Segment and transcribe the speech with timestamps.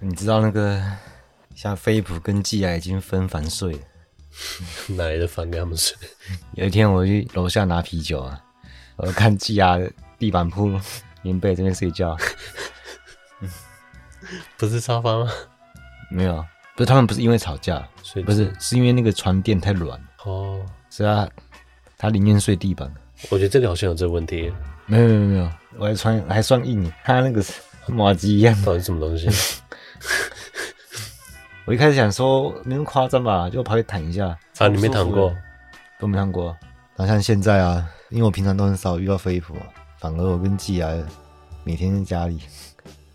[0.00, 0.80] 你知道那个
[1.54, 3.78] 像飞普跟季亚已经分房睡了，
[4.94, 5.96] 哪来的房给他们睡？
[6.52, 8.40] 有一天我去楼下拿啤酒啊，
[8.96, 9.76] 我看季亚
[10.18, 10.70] 地板铺
[11.22, 12.16] 棉被这边睡觉，
[14.56, 15.30] 不是沙发吗？
[16.10, 16.44] 没有，
[16.76, 21.28] 不是他们不是因为吵架，睡不是是因为那个床垫太软哦，是啊，
[21.96, 22.92] 他宁愿睡地板。
[23.30, 24.52] 我觉得这里好像有这个问题。
[24.86, 27.52] 没有没有没有，我还穿还算硬，他那个是
[27.88, 29.28] 麻糬一样，到底什么东西？
[31.66, 34.28] 我一开始想说没那么夸张吧，就跑去躺一下。
[34.58, 35.34] 啊，你没躺过？
[35.98, 36.56] 都没躺过。
[36.96, 39.66] 然后像现在啊，因为我平常都很少遇到飞普啊，
[39.98, 40.90] 反而我跟季啊
[41.64, 42.40] 每天在家里，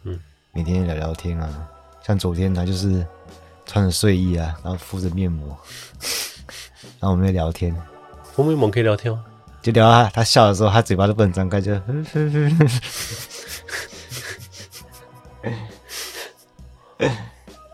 [0.03, 0.19] 嗯，
[0.51, 1.67] 每天聊聊天啊。
[2.03, 3.05] 像昨天他就是
[3.65, 5.57] 穿着睡衣啊，然后敷着面膜，
[6.99, 7.75] 然后我们在聊天。
[8.33, 9.23] 敷面膜可以聊天吗？
[9.61, 11.73] 就聊啊，他笑的时候，他嘴巴都不能张开，就，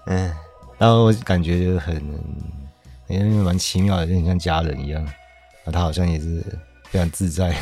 [0.06, 0.34] 嗯，
[0.78, 1.96] 然后我感觉就很，
[3.08, 5.04] 因为蛮奇妙的，就很像家人一样。
[5.66, 6.44] 啊他好像也是
[6.86, 7.56] 非常自在。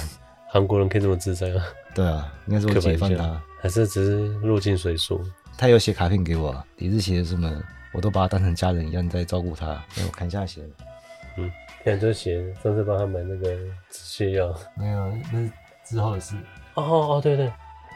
[0.50, 1.62] 韩国人可以这么自在吗？
[1.94, 5.22] 对啊，应该是我解放他，还是只是入境随俗？
[5.58, 7.52] 他有写卡片给我，也是写的什么，
[7.92, 9.84] 我都把他当成家人一样在照顾他。
[10.06, 10.68] 我看一下写的，
[11.38, 11.52] 嗯。
[11.84, 13.50] 现在就写上次帮他买那个
[13.90, 15.52] 止泻药，没有，那是
[15.86, 16.36] 之后的事。
[16.74, 17.50] 哦哦对对，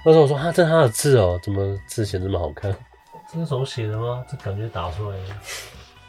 [0.05, 2.73] 那时候我说他这是他的字哦，怎么字写这么好看？
[3.33, 4.23] 这是手写的吗？
[4.29, 5.23] 这感觉打出来的。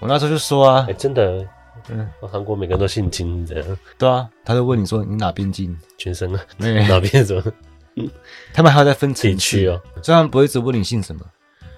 [0.01, 1.47] 我那时候就说啊，哎、欸，真的，
[1.89, 3.79] 嗯，韩国每个人都姓金这样。
[3.97, 5.79] 对啊，他就问你说你哪边金？
[5.97, 7.42] 全身啊，没哪边什么？
[8.53, 11.20] 他们还要再分地区哦，虽然不会一直问你姓什么，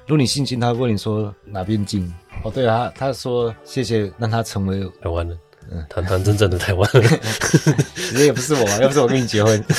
[0.06, 2.10] 如果你姓金，他会问你说哪边金？
[2.42, 5.38] 哦，对啊，他他说谢谢让他成为台湾人。
[5.70, 7.20] 嗯，谈谈真正的台湾人，
[8.22, 9.64] 也不是我，要不是我跟你结婚。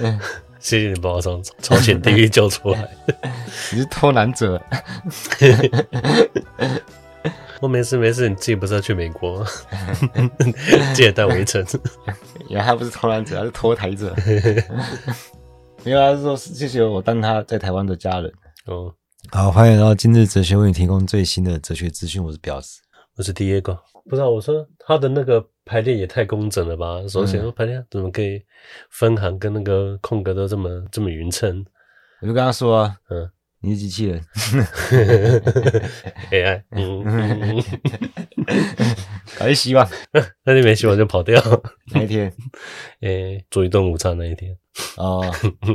[0.00, 0.20] 嗯，
[0.62, 2.88] 谢谢你把我从朝鲜地狱救出来。
[3.72, 4.62] 你是偷懒者。
[7.60, 9.46] 我没事没事，你自己不是要去美国吗？
[10.94, 11.64] 记得带我一程。
[12.48, 14.14] 原来他不是偷懒者，他是拖台者。
[15.82, 18.32] 没有，他是说谢谢我当他在台湾的家人。
[18.66, 18.94] 哦，
[19.32, 22.80] 好，欢迎来到今日哲学为你提供最新的哲学资讯，我是表示。
[23.16, 23.78] 我是 Diego，
[24.08, 27.06] 不知道我说他的那个排列也太工整了吧？
[27.08, 28.42] 首先说排列怎么可以
[28.90, 31.64] 分行跟那个空格都这么这么匀称？
[32.20, 33.30] 我就跟他说啊，嗯，
[33.60, 34.24] 你是机器人，
[36.30, 37.62] AI，嗯，
[39.38, 39.88] 搞一希望，
[40.44, 41.40] 那你没希望就跑掉。
[41.92, 42.32] 哪一天？
[43.00, 44.56] 诶、欸，做一顿午餐那一天。
[44.96, 45.22] 哦，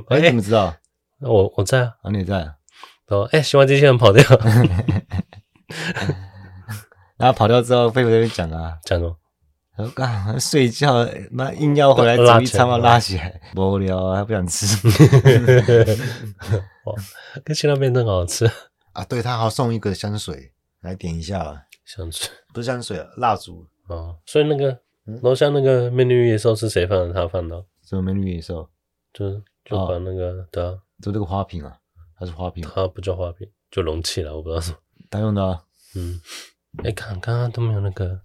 [0.09, 0.75] 哎、欸，你怎么知道？
[1.21, 2.53] 我我在啊，啊，你也在啊。
[3.07, 4.23] 哦，哎、欸，希望机器人跑掉。
[7.17, 9.17] 然后跑掉之后，飞普在那边讲啊，讲什么？
[9.77, 14.65] 他说：“干睡觉，那硬要回来煮一餐嘛，拉起来，无聊啊，还不想吃。
[16.85, 16.95] ”哇，
[17.45, 18.49] 跟辛拉面真好吃
[18.93, 19.05] 啊！
[19.05, 20.51] 对，他还送一个香水，
[20.81, 21.61] 来点一下吧。
[21.85, 24.15] 香水不是香水啊，蜡烛啊。
[24.25, 24.79] 所以那个
[25.21, 27.13] 楼下那个美女与野兽是谁放的？
[27.13, 27.63] 他放的？
[27.87, 28.67] 什么美女与野兽？
[29.13, 29.29] 就
[29.63, 30.73] 就把那个、哦、对啊，
[31.03, 31.77] 就这个花瓶啊，
[32.15, 34.77] 还是花瓶，它不叫花瓶，就容器了，我不知道什么。
[35.11, 35.61] 他用的、啊，
[35.95, 36.19] 嗯。
[36.83, 38.19] 哎，看，刚刚都没有那个，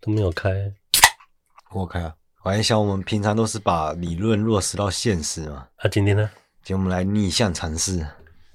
[0.00, 0.50] 都没有开，
[1.72, 2.14] 我开啊！
[2.44, 5.66] 我还想，我们平常都是把理论落实到现实嘛。
[5.76, 6.30] 啊，今天呢？
[6.62, 8.06] 今天我们来逆向尝试，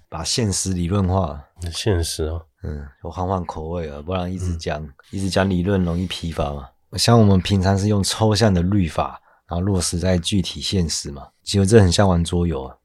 [0.09, 1.43] 把现实理论化。
[1.71, 6.69] 现实哦，嗯，我换换口味啊，不然一直讲、嗯，一直讲理论容易疲乏嘛。
[6.93, 11.27] 像我们平常是用抽象的律法，然后落实在具体现实嘛。
[11.43, 12.75] 其实这很像玩桌游啊。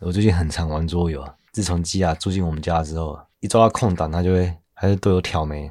[0.00, 1.34] 我最近很常玩桌游啊。
[1.52, 5.70] 自从基亚住进我们家之后，一抓到空档，他就会还是对我挑眉。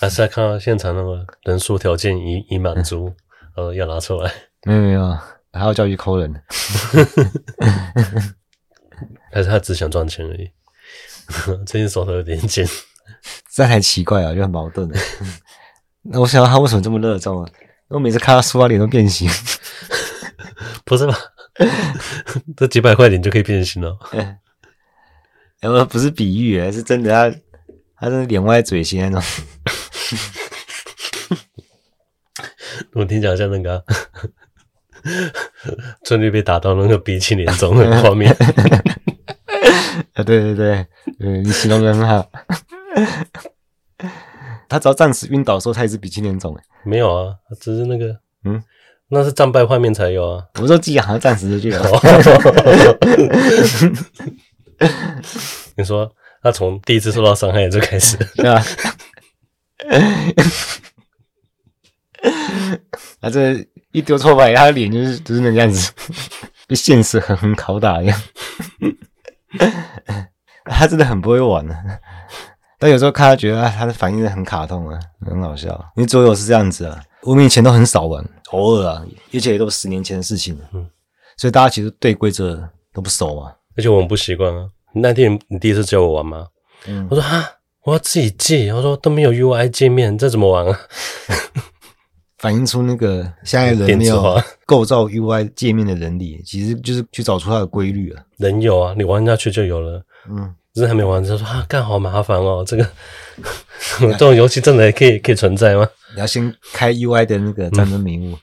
[0.00, 3.12] 还是要看到现场那个人数条件已已满足，
[3.56, 4.32] 呃，要拿出来。
[4.62, 5.18] 没有没有，
[5.52, 6.32] 还要叫去抠人。
[9.32, 10.48] 还是他只想赚钱而已。
[11.66, 12.64] 最近手头有点紧，
[13.52, 14.88] 这还奇怪啊，就很矛盾。
[16.02, 17.50] 那我想到他为什么这么热衷啊？
[17.88, 19.28] 我每次看他说话脸都变形。
[20.84, 21.18] 不是吧？
[22.56, 23.98] 这几百块脸就可以变形了？
[24.12, 24.38] 哎，
[25.68, 27.36] 我不是比喻，是真的他。
[28.00, 29.20] 他是脸歪嘴斜那种，
[32.94, 33.84] 我听起来像那个
[36.04, 38.34] 春丽被打到那个鼻青脸肿的画面。
[40.14, 40.86] 啊，对对对，
[41.20, 42.30] 嗯，你形容的很好。
[44.68, 46.56] 他只要暂时晕倒的时候，他也是鼻青脸肿。
[46.84, 48.62] 没有啊，只是那个，嗯，
[49.08, 50.44] 那是战败画面才有啊。
[50.60, 51.82] 我说自己好像暂时就有。
[55.76, 56.10] 你说。
[56.40, 58.62] 他从第一次受到伤害就开始，对吧？
[63.20, 65.92] 他这一丢错牌，他的脸就是就是那样子，
[66.68, 68.20] 被现实狠狠拷打一样。
[70.64, 71.76] 他真的很不会玩啊，
[72.78, 75.68] 但有时候看他觉得他的反应很卡通啊，很好笑。
[75.96, 79.02] 因为桌游是这样子啊，我们以前都很少玩，偶尔啊，
[79.32, 80.64] 而且也都是十年前的事情了。
[80.72, 80.86] 嗯，
[81.36, 84.68] 所以大家其实对规则都不熟嘛，而且我们不习惯啊。
[84.94, 86.46] 那天你第一次教我玩吗？
[86.86, 87.48] 嗯，我说哈，
[87.88, 88.70] 我要自己记。
[88.70, 90.78] 我说都没有 UI 界面，这怎么玩啊？
[92.36, 98.22] 反映出那个现在人 没有构造 UI 界面的能力，其实就是去找出它的规律啊。
[98.36, 100.02] 人有啊，你玩下去就有了。
[100.28, 102.86] 嗯，只是还没玩，他说啊，干好麻烦哦，这个
[103.98, 105.88] 这种游戏真的可以可以存在吗？
[106.14, 108.36] 你要先开 UI 的那个战争迷雾，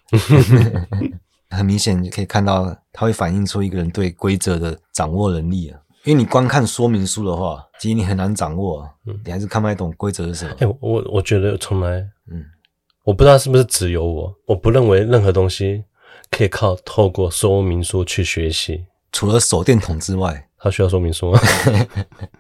[1.52, 5.80] 很明显可以看到，它会反映出一个人对规则的掌握能力啊。
[6.06, 10.52] 因为你光看说明书的话，其实你很难掌握，嗯，你还是看不太懂规则是什么。
[10.54, 11.98] 哎、欸，我我觉得从来，
[12.32, 12.46] 嗯。
[13.04, 15.84] 我不知道是不是只有我，我不认为任何东西
[16.32, 21.40] 可以靠透过说明书去学习，除了手电筒之外，它需要说明书吗？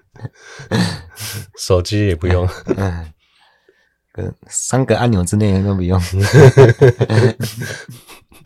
[1.59, 6.01] 手机也不用， 嗯，三个按钮之内都不用，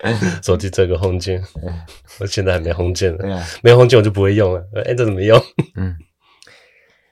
[0.44, 1.44] 手机这个 home 键，
[2.19, 5.38] 我现在还没 home 键呢，没 home 键我就不会用了，哎，这怎么用？
[5.75, 5.96] 嗯，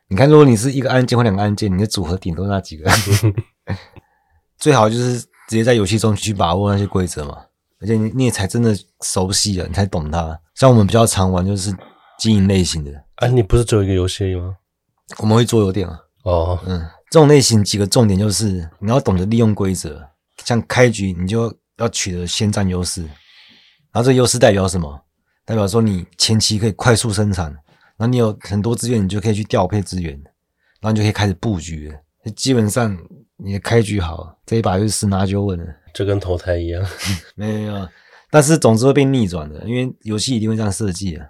[0.08, 2.90] 你看，如果你是一个按键或两个按键，你的组合顶多那几个。
[4.58, 7.38] 最好就是直接在游戏中去把握那些规则嘛，
[7.80, 10.40] 而且你你也才真的熟悉了，你才懂它。
[10.56, 11.72] 像我们比较常玩就是
[12.18, 14.56] 经营类型的，啊，你不是只有一个游戏吗？
[15.20, 16.00] 我们会桌游店啊。
[16.24, 16.80] 哦，嗯，
[17.12, 20.02] 这种类型几个重点就是你要懂得利用规则，
[20.44, 23.02] 像开局你就要取得先占优势，
[23.92, 25.06] 然后这优势代表什么？
[25.46, 27.52] 代表说你前期可以快速生产，
[27.98, 30.14] 然后你有很多资源，你就可以去调配资源，
[30.82, 32.98] 然后你就可以开始布局了，基本上。
[33.40, 36.84] 你的开局好，这一把就是十拿九稳了，这跟投胎一样。
[37.38, 37.88] 没有，
[38.32, 41.30] 但是总之会被逆转的，因为游戏一定会这样设计的。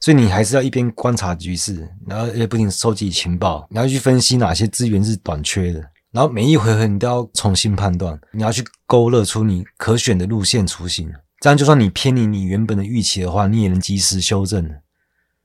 [0.00, 11.12] 所以你还是要一边观察局势，然后也不停收集情报，然后去分析哪些资源是短缺的，然后每一回合你都要重新判断，你要去勾勒出你可选的路线雏形。
[11.40, 14.68] 这样就算你偏离你原本的预期的话，你也能及时修正。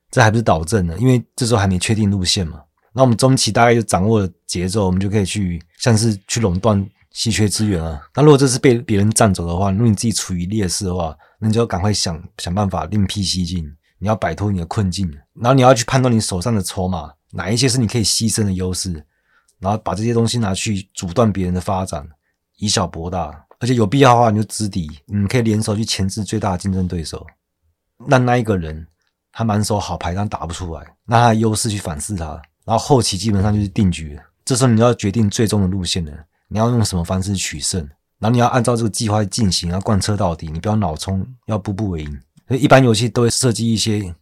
[0.10, 2.62] 这还不是导正呢，因为这时候还没确定路线嘛。
[2.94, 8.02] 那我们中期大概就掌握了节奏，我们就可以去像是去垄断稀缺资源啊。
[8.16, 13.66] 那如果这是被别人占走的话，如果你自己处于劣势的话，那你就要赶快想想办法另辟蹊径，
[13.98, 15.12] 你要摆脱你的困境。
[15.34, 19.04] 然后你要去判断你手上的筹码，哪一些是你可以牺牲的优势，
[19.64, 22.06] 然后把这些东西拿去阻断别人的发展，
[22.58, 23.46] 以小博大。
[23.60, 27.26] 而且有必要的话，你就知底，你可以联手去钳制最大的竞争对手。
[28.08, 28.86] 让那一个人
[29.32, 32.42] 他满手好牌，但打不出来，那他的优势去反噬他。
[32.66, 36.12] 然后后期基本上就是定局了，这时候你要决定最终的路线了，
[36.50, 37.80] 你要用什么方式取胜，
[38.20, 42.22] 然后你要按照这个计划进行，要贯彻到底，你不要脑冲，要步步为营。
[42.50, 44.14] 所以一般游戏都会设计一些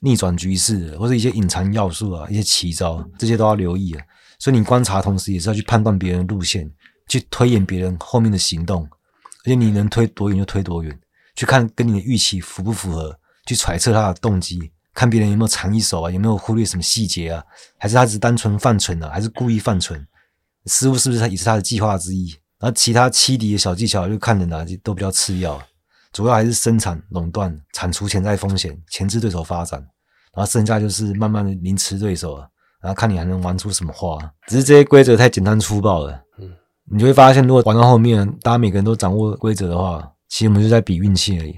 [0.00, 4.04] 逆转局势，或者一些隐藏要素啊，一些奇招，这些都要留意啊。
[4.38, 6.70] 所以你观察同时也是要去判断别人的路线，
[7.08, 8.84] 去推演别人后面的行动，
[9.44, 10.98] 而且你能推多远就推多远，
[11.34, 14.70] 去看跟你的预期符不符合，去揣测他的动机。
[14.92, 17.42] 看别人有没有藏一手啊，有没有忽略什么细节啊？
[17.78, 19.10] 还是他只是单纯犯蠢啊？
[19.10, 20.06] 还是故意犯蠢？
[20.66, 22.30] 失误是不是他也是他的计划之一？
[22.60, 25.60] 然后其他欺敌的小技巧就看人哪些都比较次要，
[26.12, 29.80] 主要还是生产、垄断、铲除潜在风险、钳制对手发展，
[30.32, 32.48] 然后剩下就是慢慢的凌迟对手啊，
[32.84, 34.18] 然后看你还能玩出什么花。
[34.46, 36.52] 只是这些规则太简单粗暴了，嗯，
[36.84, 41.56] 你就会发现，如果玩到后面，大家每个人都掌握规则的话，其实我们就在比运气而已。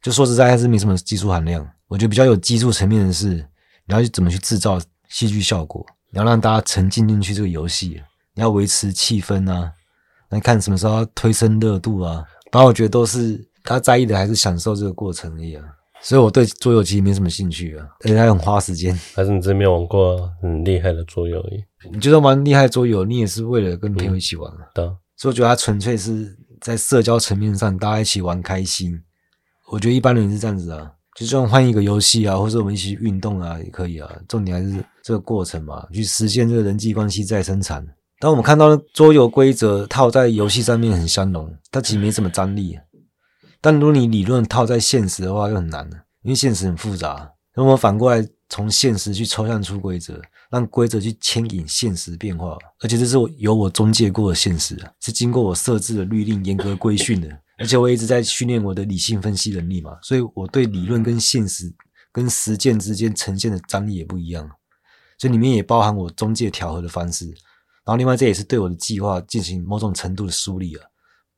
[0.00, 1.68] 就说实在，还是没什么技术含量。
[1.86, 3.34] 我觉得比较有技术层面的是，
[3.84, 9.70] 你要去怎么去制造戏剧效果，你要让大家沉浸进去这个游戏，你要维持气氛啊，
[10.30, 12.24] 那看什么时候要推升热度啊。
[12.50, 15.64] 然后我觉得都是他在意的，还是享受这个过程而已啊。
[16.04, 18.94] 所以我对桌游其实没什么兴趣啊，而且还很花时间。
[19.14, 21.64] 还是你真没有玩过很厉害的桌游而已？
[21.90, 24.68] 你就算玩厉害桌游，你也是为了跟朋友一起玩啊。
[24.74, 24.84] 对。
[25.16, 29.02] 所以我觉得它纯粹是在社交层面上，大家一起玩开心。
[29.70, 30.92] 我觉得一般人是这样子啊。
[31.16, 34.10] 就算换一个游戏啊，或者我们一起运动啊，也可以啊。
[34.28, 37.86] 重点还是这个过程嘛，去实现这个人际关系再生产。
[38.18, 42.78] 当我们看到桌游规则套在游戏上面很相容，它其实没什么张力。
[43.64, 47.32] 但如果你理论套在现实的话，又很难了，因为现实很复杂。
[47.56, 57.28] 那我们反过来从现实去抽象出规则，让规则去牵引现实变化，而且这是我由我中介过的现实啊，是经过我设置的律令严格规训的。
[57.56, 61.74] 而且我一直在训练我的理性分析能力嘛，所以我对理论跟现实
[62.12, 64.46] 跟实践之间呈现的张力也不一样，
[65.16, 67.24] 所以里面也包含我中介调和的方式。
[67.86, 70.84] 然后另外这也是对我的计划进行某种程度的梳理啊，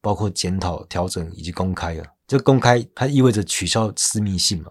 [0.07, 2.07] 包括检讨、调整以及公开啊。
[2.29, 4.71] 这公开它意味着取消私密性嘛，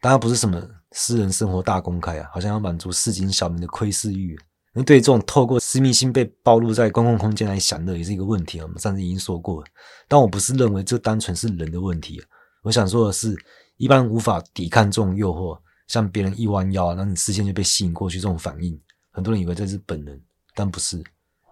[0.00, 0.58] 当然不是什么
[0.92, 4.34] 私人生活大公开啊，好像要满足市井小民的窥视欲。
[4.72, 8.62] 那对于这种透过私密性被暴露在公共空间来享乐，也是一个问题啊。
[8.62, 9.62] 我们上次已经说过，
[10.08, 12.22] 但我不是认为这单纯是人的问题。
[12.62, 13.36] 我想说的是，
[13.76, 20.18] 一般无法抵抗这种诱惑，像别人一弯腰让，你视线就被吸引过去，这种反应，很多人以为这是本能，
[20.54, 20.96] 但不是，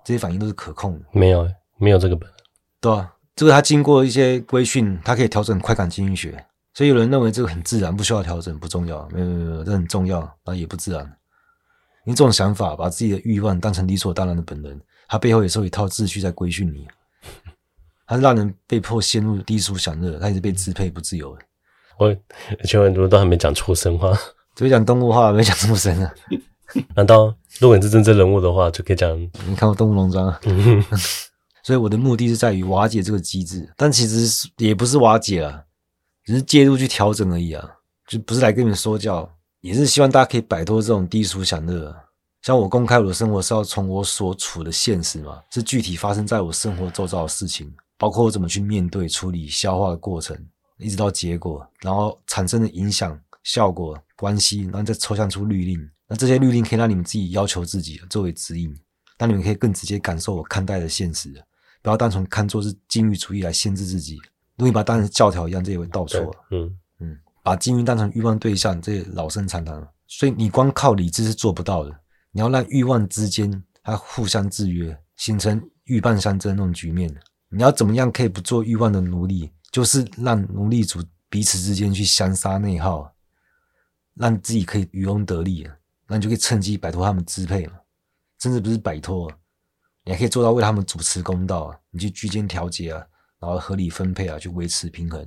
[0.04, 1.04] 这些反应都是可控的。
[1.12, 1.46] 没有，
[1.76, 2.26] 没有这个本。
[2.80, 6.44] 对啊，这个他经过一些规训，他可以调整快感经济学。
[6.72, 9.08] 所以有人认为这个很自然，不需要调整，不重要。
[9.12, 11.16] 没有没有没有，这很重要，那也不自然。
[12.04, 16.86] 你这种想法，把自己的欲望当成理所当然的本能，它背后也是有一套秩序在规训你。
[18.06, 21.42] 它是让人被迫陷入低俗享乐，它也是被支配不自由的。
[21.98, 22.16] 我
[22.64, 24.12] 前面都还没讲畜生话，
[24.54, 26.12] 只会讲动物话，没讲畜生啊？
[26.96, 29.20] 难道如果你是真正人物的话，就可以讲？
[29.46, 30.40] 你看过《动物农庄》啊？
[31.70, 35.62] 所以我的目的是在于瓦解这个机制，但其实也不是瓦解啊。
[36.24, 37.64] 只是介入去调整而已啊，
[38.08, 41.94] 就不是来跟你们说教，也是希望大家可以摆脱这种低俗享乐。
[42.42, 50.36] 像我公开我的生活，是要从我所处的现实嘛，是具体发生在我生活周遭的事情，包括我怎么去面对、处理、消化的过程，
[50.78, 55.88] 一直到结果，然后产生的影响、效果、关系，然后再抽象出律令。
[56.08, 58.76] 那这些律令可以让你们自己要求自己作为指引，
[59.18, 61.32] 让你们可以更直接感受我看待的现实，
[61.82, 64.16] 不要单纯看作是禁欲主义来限制自己。
[64.56, 66.34] 如果你把它当成教条一样，这也会倒错。
[66.50, 69.90] 嗯嗯，把禁欲当成欲望对象，这也老生常谈了。
[70.06, 72.00] 所以你光靠理智是做不到的。
[72.32, 77.14] 你要让欲望之间它互相制约，形成鷸蚌相争那种局面。
[77.48, 79.50] 你要怎么样可以不做欲望的奴隶？
[79.72, 83.12] 就是让奴隶主彼此之间去相杀内耗，
[84.14, 85.66] 让自己可以渔翁得利，
[86.06, 87.74] 那你就可以趁机摆脱他们支配嘛。
[88.40, 89.30] 甚至不是摆脱，
[90.10, 93.02] 也可以做到为他们主持公道，你去居间调节啊。
[93.40, 95.18] 然后合理分配啊，去维持平衡。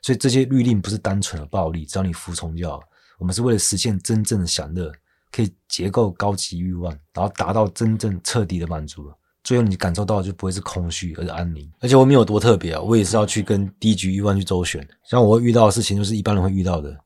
[0.00, 2.80] 所以这些律令不是单纯的暴力，只要你服从就好。
[3.18, 4.92] 我们是为了实现真正的享乐，
[5.32, 9.12] 可以结构高级欲望，然后达到真正彻底的满足。
[9.42, 11.68] 最后你感受到的就不会是空虚，而是安宁。
[11.80, 14.86] 而且我没有多特别啊，我也是要去跟低级欲望去周旋。
[15.02, 16.96] 像我会遇到的事情，就是一般人会遇到的。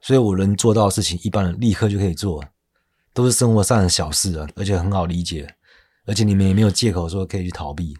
[0.00, 2.42] 所以我能做到的事情，一般人立刻就可以做，
[3.12, 5.54] 都是生活上的小事啊，而且很好理解。
[6.08, 7.94] 而且你们也没有借口说可以去逃避。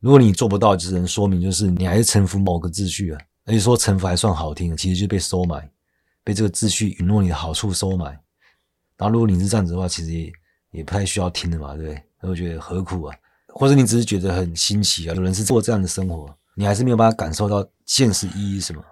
[0.00, 5.70] 如果你做不到，只能说明就是你还是臣服某个秩序啊，而且说臣服还算好听，其实就被收买，
[6.24, 8.06] 被这个秩序允诺你的好处收买。
[8.96, 10.32] 然后如果你是这样子的话，其实也
[10.70, 12.02] 也不太需要听的嘛，对不对？
[12.30, 13.16] 我觉得何苦啊？
[13.48, 15.14] 或者你只是觉得很新奇啊？
[15.14, 18.82] 有人是过这样的生活，你还是没有办法感受到现实意义什么？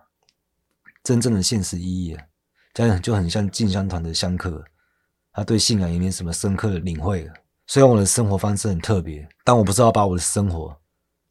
[1.03, 2.25] 真正的现实意义啊，
[2.75, 4.65] 这样就很像进香团的香客，
[5.33, 7.31] 他对信仰也没什么深刻的领会。
[7.67, 10.77] 虽然我的生活方式很特别，但我不知道把我的生活。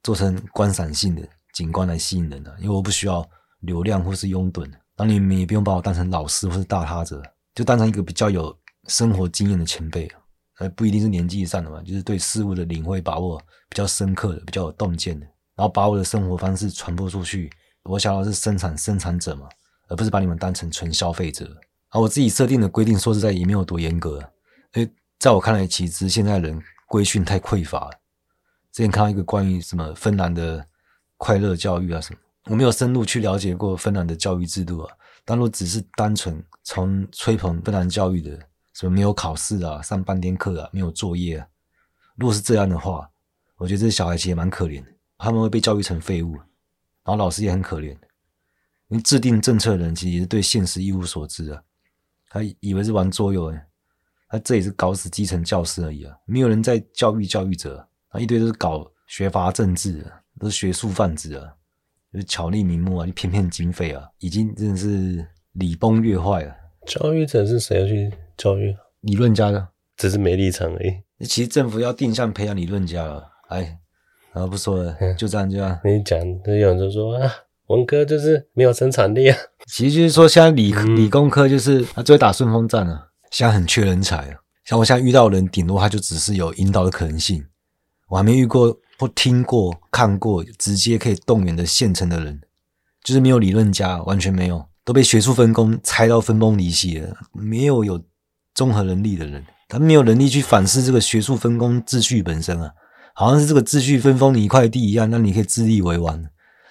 [0.03, 3.27] 做成观赏性的景观来吸引人的，因为我不需要
[3.61, 7.23] 流量或是拥趸，那你们也不用把我当成老师或是大他者，
[7.55, 8.55] 就当成一个比较有
[8.87, 10.07] 生活经验的前辈，
[10.59, 15.25] 而不一定是年纪上的嘛，就是对事物的领会把握比较深刻的、比较有洞见的，
[15.55, 17.49] 然后把我的生活方式传播出去。
[17.85, 19.47] 我想要是生产生产者嘛，
[19.89, 21.49] 而不是把你们当成纯消费者。
[21.89, 24.19] 而我自己设定的规定，说实在也没有多严格，
[24.75, 27.91] 因为在我看来，其实现在人规训太匮乏了。
[28.71, 30.67] 之前看到一个关于什么芬兰的
[31.17, 34.95] 快乐教育啊什么，我没有深入去了解过芬兰的教育制度啊。
[35.23, 38.37] 但若只是单纯从吹捧芬兰教育的，
[38.73, 41.47] 什么没有考试啊，上半天课啊，没有作业啊，
[42.15, 43.09] 如果是这样的话，
[43.55, 47.97] 我觉得这小孩其实也蛮可怜的，他们会被教育成废物，然后老师也很可怜。
[48.89, 51.63] 因为制定政策的人其实也是对现实一无所知啊，
[52.29, 53.65] 他以为是玩桌游诶，
[54.35, 57.87] 他这也是搞死基层教师而已啊，没有人在教育教育者。
[58.17, 61.53] 一堆都是搞学阀政治的，都是学术贩子啊，
[62.13, 66.55] 就是巧立名目啊，就骗骗经费啊，已经真的是礼崩乐坏了。
[66.87, 68.73] 教育者是谁要去教育？
[69.01, 71.25] 理论家的，只是没立场而已。
[71.25, 73.27] 其实政府要定向培养理论家了。
[73.49, 73.79] 哎，
[74.31, 75.77] 然后不说了，就这样就这样。
[75.83, 77.29] 你讲，有人就说啊，
[77.67, 79.37] 文科就是没有生产力啊。
[79.67, 84.37] 其实就是说，现在理、嗯、理工科就是他最会打顺风战啊，现在很缺人才啊。
[84.63, 87.45] 像我现在遇到的人，顶多他就只是有引导的可能性。
[88.07, 92.39] 我还没遇过或听过、看过直接可以动员的现成的人，
[93.03, 97.13] 就是没有理论家，完全没有，都被学术分工拆到分崩离析了。
[97.33, 98.01] 没有有
[98.53, 102.71] 综合能力的人，他没有能力去反思这个学术分工秩序本身啊，
[103.13, 106.17] 好像是这个秩序分封你一块地一样，那你可以自立为王。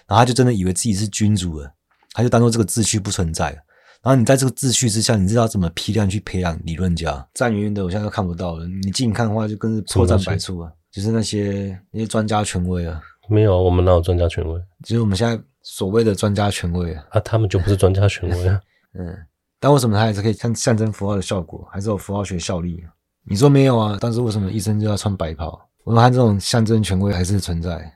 [0.07, 1.75] 然后他就真的以为自己是君主了，
[2.15, 3.59] 他就当做这个秩序不存在了。
[4.05, 7.27] 然后你在这个秩序之下，你知道怎么批量去培养理论家？
[7.33, 8.67] 站远远的，我现在都看不到了。
[8.67, 10.71] 你近看的话，就更是破绽百出啊。
[10.91, 14.61] 就是那些那些专家权威啊，没有，我们哪有专家权威？
[14.85, 18.61] 就是我们现在所谓的专家权威啊，啊，他们就不是专家权威啊。
[18.97, 19.17] 嗯，
[19.59, 22.85] 但为什么它还是可以像象征符号的效果，还是有符号学效力？
[23.27, 23.99] 你说没有啊？
[23.99, 25.59] 但是为什么医生就要穿白袍？
[25.85, 27.93] 我们看这种象征权威还是存在。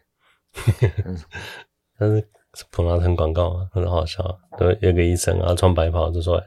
[1.98, 2.28] 但是
[2.70, 4.38] 普拉腾广告，很好笑。
[4.58, 6.42] 对，有个医生啊，穿白袍就说：“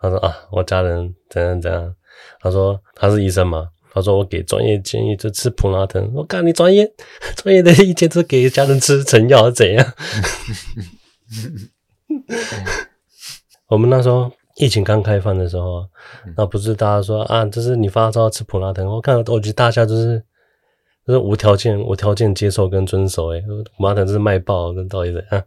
[0.00, 1.94] 他说啊，我家人怎样怎样。”
[2.40, 3.68] 他说他是医生嘛。
[3.94, 6.10] 他说我给专业建议就吃普拉腾。
[6.14, 6.90] 我看你专业
[7.36, 9.86] 专业的意见是给家人吃成药怎样？
[13.68, 15.86] 我们那时候疫情刚开放的时候，
[16.38, 18.86] 那不是大家说啊，就是你发烧吃普拉腾。
[18.86, 20.24] 我看，我觉得大家就是
[21.06, 23.28] 就是无条件无条件接受跟遵守。
[23.28, 23.42] 诶
[23.76, 25.42] 普拉腾这是卖爆，跟到底怎样？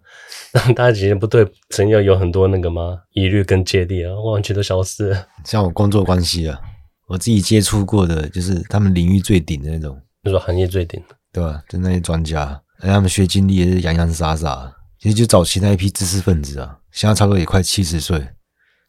[0.54, 2.98] 让 大家几天不对成药有很多那个吗？
[3.14, 5.28] 疑虑跟芥蒂啊，完全都消失了。
[5.44, 6.60] 像我工作关系啊。
[7.08, 11.00] 我自己接触过的，就是他们领域最顶的那种，就说行业最顶，
[11.32, 11.62] 对吧？
[11.70, 14.74] 就那些专家，而他们学经历也是洋洋洒洒。
[14.98, 18.28] 其实就早期那一批知识分子啊，现在差不多也快七十岁，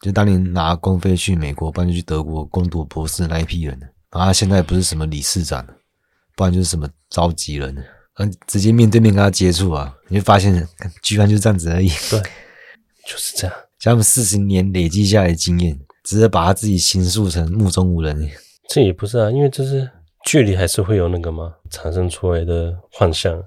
[0.01, 3.79] 就当年拿公费去美国，不然就去德国攻读博士那一批人。
[4.11, 5.63] 然后他现在不是什么理事长，
[6.37, 7.75] 不然就是什么召集人，
[8.19, 10.65] 嗯，直接面对面跟他接触啊，你就发现，
[11.03, 11.89] 居然就这样子而已。
[12.09, 12.21] 对，
[13.05, 15.77] 就是这样，像他们四十年累积下来的经验。
[16.03, 18.29] 只是把他自己形塑成目中无人，
[18.69, 19.89] 这也不是啊，因为这是
[20.23, 23.37] 距离还是会有那个嘛，产生出来的幻象。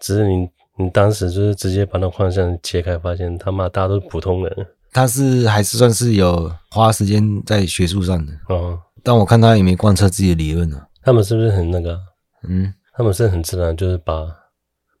[0.00, 0.48] 只是你
[0.78, 4.66] 你当时就是直接把那幻象切开，发现他妈大家都是普通人。
[4.90, 10.88] 他是还是算是有花时间在学术上的哦，但我看他也没贯彻自己的理论啊。
[11.02, 12.00] 他们是不是很那个？
[12.48, 14.26] 嗯，他们是很自然，就是把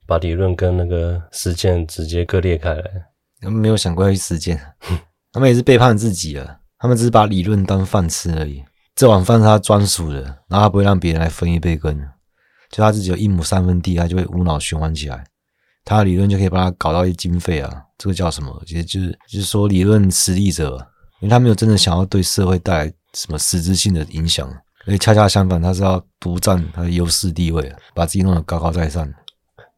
[0.06, 2.82] 把理论跟那个实践直接割裂开来。
[3.40, 4.60] 他们没有想过要去实践，
[5.32, 6.60] 他们也是背叛自己了。
[6.78, 8.62] 他们只是把理论当饭吃而已，
[8.96, 11.96] 这碗饭是他专属的，然后他不会让别人来分一杯羹，
[12.70, 15.24] 就他自己有一亩三分地，他就会无脑循环起来，
[15.84, 18.62] 他的理论就可以把他搞到一经费啊，这个叫什么？
[18.66, 20.76] 其实就是就是说理论实力者，
[21.20, 24.52] 因为他没有真的想要对社会带来什么实质性的影响，
[24.84, 29.06] 所以恰恰相反，他是要独占他的优势地位，把自己弄得高高在上。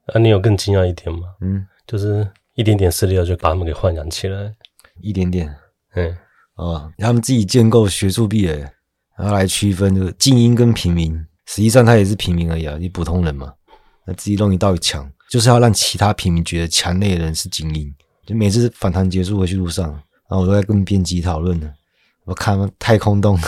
[0.06, 1.28] 啊，你有更惊讶一点吗？
[1.40, 4.54] 嗯，就是一点点势力就把他们给豢养起来，
[5.00, 5.54] 一点点，
[5.94, 6.16] 嗯。
[6.54, 8.60] 啊，他们自己建构学术壁垒，
[9.18, 11.12] 然后来区分就是精英跟平民。
[11.46, 13.52] 实际上他也是平民而已啊，你普通人嘛。
[14.06, 17.92] 那自己弄一道墙，就是要让其他平民觉得墙内的人是精英。
[18.24, 21.70] 就每次反弹结束回去路上，然后我都在跟编辑讨论呢。
[22.24, 23.38] 我看太空洞，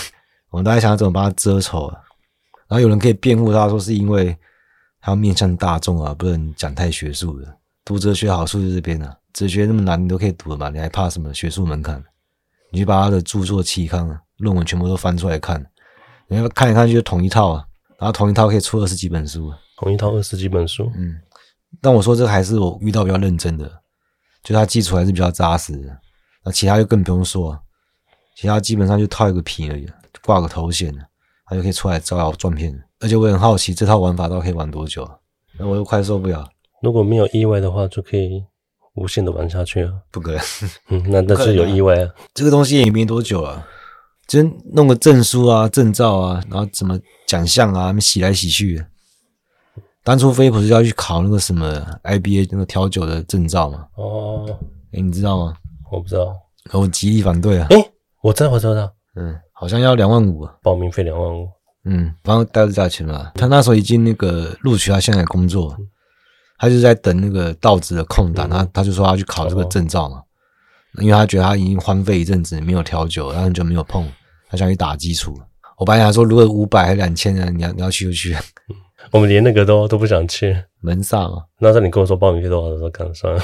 [0.56, 2.00] 我们都在想要怎么把它遮丑啊。
[2.66, 4.34] 然后有人可以辩护他说是因为
[5.02, 7.58] 他要面向大众啊，不能讲太学术的。
[7.84, 12.02] 读哲学好处就是这边啊，哲学那么难你都可以读了嘛，你还怕什么学术门槛？
[12.72, 15.62] 你就把他的著作、期刊、论文全部都翻出来看，
[16.28, 17.66] 你要看一看，就是同一套啊，
[17.98, 21.20] 然后同一套可以出二十几本书，同一套二十几本书，嗯。
[21.82, 23.70] 但我说这个还是我遇到比较认真的，
[24.42, 25.96] 就他基础还是比较扎实的，
[26.44, 27.56] 那其他就更不用说，
[28.34, 29.86] 其他基本上就套一个皮而已，
[30.26, 30.92] 挂个头衔，
[31.46, 32.76] 他就可以出来招摇撞骗。
[33.00, 35.08] 而且我很好奇，这套玩法到底可以玩多久？
[35.58, 36.46] 那我又快受不了。
[36.82, 38.44] 如果没有意外的话，就可以。
[38.96, 40.40] 无限的玩下去啊，不可能。
[40.88, 42.10] 嗯，那那是有意外啊。
[42.32, 43.62] 这个东西也没多久了，
[44.26, 48.82] 就弄个证书啊、证照啊，然后什么奖项啊，洗来洗去。
[50.02, 53.86] 当初飞不是要去考那个什么 IBA 那个调酒的证照吗？
[53.96, 54.58] 哦，
[54.92, 55.54] 哎，你知道吗？
[55.92, 56.34] 我不知道，
[56.72, 57.66] 我极力反对啊。
[57.68, 57.76] 哎，
[58.22, 58.90] 我知道，我知道。
[59.16, 61.48] 嗯，好像要两万五，报名费两万五。
[61.85, 63.33] 嗯，反正带着价钱嘛。
[63.35, 65.76] 他那时候已经那个录取他现在工作。
[66.59, 70.16] 他就在等那个到职的空档，他、嗯、他就说他去考这个证照嘛，
[70.94, 74.11] 哦、因为他觉得他已经荒废一阵子没有调酒，然后就没有碰，
[74.48, 75.38] 他想去打基础。
[75.76, 78.35] 我本来想说，如果五百还两千人，你要你要去就去。
[79.11, 81.44] 我们连那个都都不想去，门上啊。
[81.59, 83.42] 那时候你跟我说报名费多少的时候，刚算了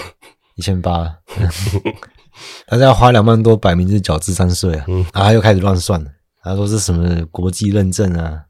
[0.54, 1.14] 一千八，
[2.66, 4.84] 他是要花两万多，摆明就是缴智商税啊。
[4.88, 6.10] 嗯、然后他又开始乱算了，
[6.42, 8.42] 他说是什么国际认证啊。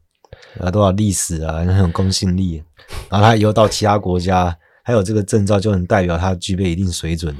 [0.59, 2.63] 啊，多少历史啊，很有公信力。
[3.09, 7.35] 然后他以后到其他国家，还有这个证照，就能代表他具备一定水准，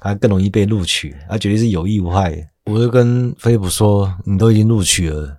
[0.00, 1.16] 他更容易被录取。
[1.30, 2.46] 他绝对是有益无害。
[2.66, 5.38] 我就跟飞普说，你都已经录取了，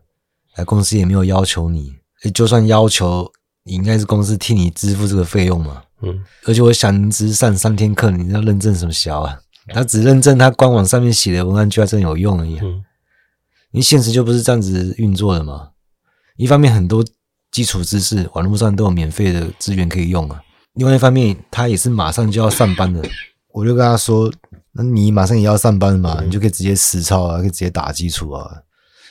[0.56, 1.94] 哎，公司也没有要求你，
[2.34, 3.32] 就算要求，
[3.64, 5.84] 你应该是公司替你支付这个费用嘛。
[6.02, 6.24] 嗯。
[6.46, 9.38] 而且我想，你只是上三天课，你要认证什么小啊？
[9.74, 12.58] 他只认证他官网上面写的文案，就要真有用而已。
[12.62, 12.84] 嗯。
[13.72, 15.70] 你现实就不是这样子运作的嘛？
[16.38, 17.04] 一方面很多。
[17.52, 20.40] 基础知识，网络上都有免费的资源可以用啊。
[20.74, 23.02] 另外一方面，他也是马上就要上班的，
[23.52, 24.32] 我就跟他说
[24.72, 28.48] ：“那你马上也要上班嘛，你就可以直接实操啊，可以直接打基础啊。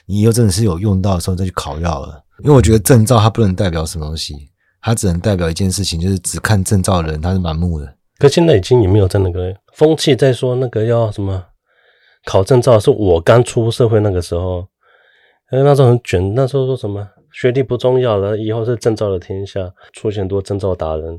[0.06, 2.24] 你以后真的是有用到的时候再去考药了。
[2.44, 4.36] 因为我觉得证照它不能代表什么东西，
[4.80, 7.92] 它只能代表一件事情，就是只看证照的人他是盲目的。
[8.18, 11.44] 可现在已经也没有在那个风气在说那个要什么
[12.24, 14.66] 考证照是我刚出社会那个时候，
[15.52, 21.18] 因为那时候很卷，那时候说什么学历不重要了，以后是证照的天下，出现多证照达人。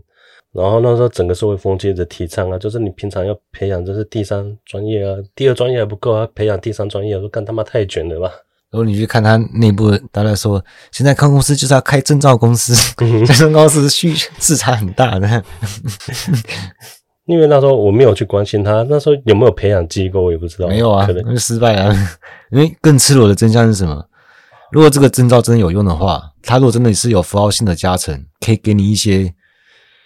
[0.51, 8.31] 然后那时候整个社会风气的提倡啊，就是你平常要培养就是第三专业啊，第二专业还不够啊，培养第三专业，说干他妈太卷了吧。
[8.71, 12.73] 然后你去看他内部，大家说现在看公司就是要开证照公司，
[13.37, 15.43] 证照公司需市场很大的。
[17.25, 20.67] 因为那时候我没有去关心他，那时候有没有培养机构我也不知道。
[20.67, 21.93] 没有啊，可能失败了。
[22.51, 24.03] 因为更赤裸的真相是什么？
[24.71, 29.33] 如果这个证照真的有用的话，他如果真的是有符号性的加成，可以给你一些。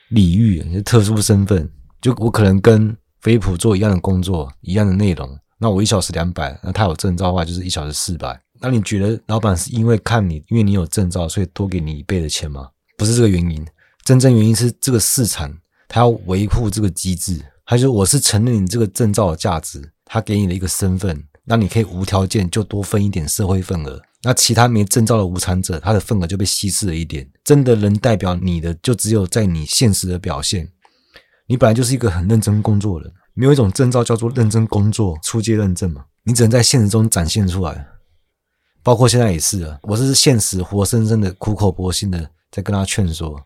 [0.10, 1.68] 礼遇，特殊身份，
[2.00, 8.40] 就我可能跟飞普做一样的工作，一样的内容，那我一小时两百，那他有证照的话就是一小时四百。
[8.64, 12.70] 那你觉得老板是因为看你，因为你有证照，所以多给你一倍的钱吗？
[12.98, 13.68] 不是这个原因，
[14.06, 15.54] 真正原因是这个市场
[15.90, 24.02] 他要维护这个机制，他说我是承认你这个证照的价值，他给你的一个身份，那你可以无条件就多分一点社会份额。
[24.24, 27.30] 那其他没证照的无产者，他的份额就被稀释了一点。
[27.44, 30.70] 真的能代表你的，就只有在你现实的表现。
[31.48, 36.06] 你本来就是一个很认真工作的人，没有一种证照叫做认真工作出阶认证嘛？
[36.24, 37.86] 你只能在现实中展现出来。
[38.84, 43.40] 包括现在也是啊，我是现实活生生的苦口婆心的在跟他劝说，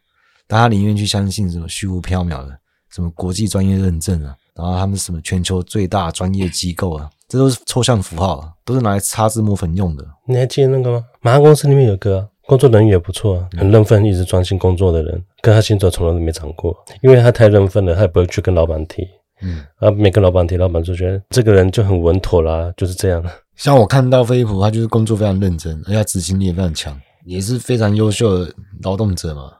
[0.47, 2.57] 但他宁愿去相信什么虚无缥缈的，
[2.89, 7.09] 什么国际专业认证啊，然后他们什么全球最大专业机构啊。
[7.27, 10.05] 这都是抽象符号，都是拿来擦字抹粉用的。
[10.25, 11.05] 你还记得那个吗？
[11.19, 19.05] 马上公司里面有个工作人员也不错，很认份，一直专心工作的人，跟他薪水从来都没涨过，因为他太认份了，他也不会去跟老板提。
[19.41, 23.21] 嗯，啊，没跟老板提，老板就觉得这个人就很稳妥啦，就是这样。
[23.57, 29.51] 像我看到飞普，他就是工作非常认真，而且执行力也非常强，也是非常优秀的劳动者嘛。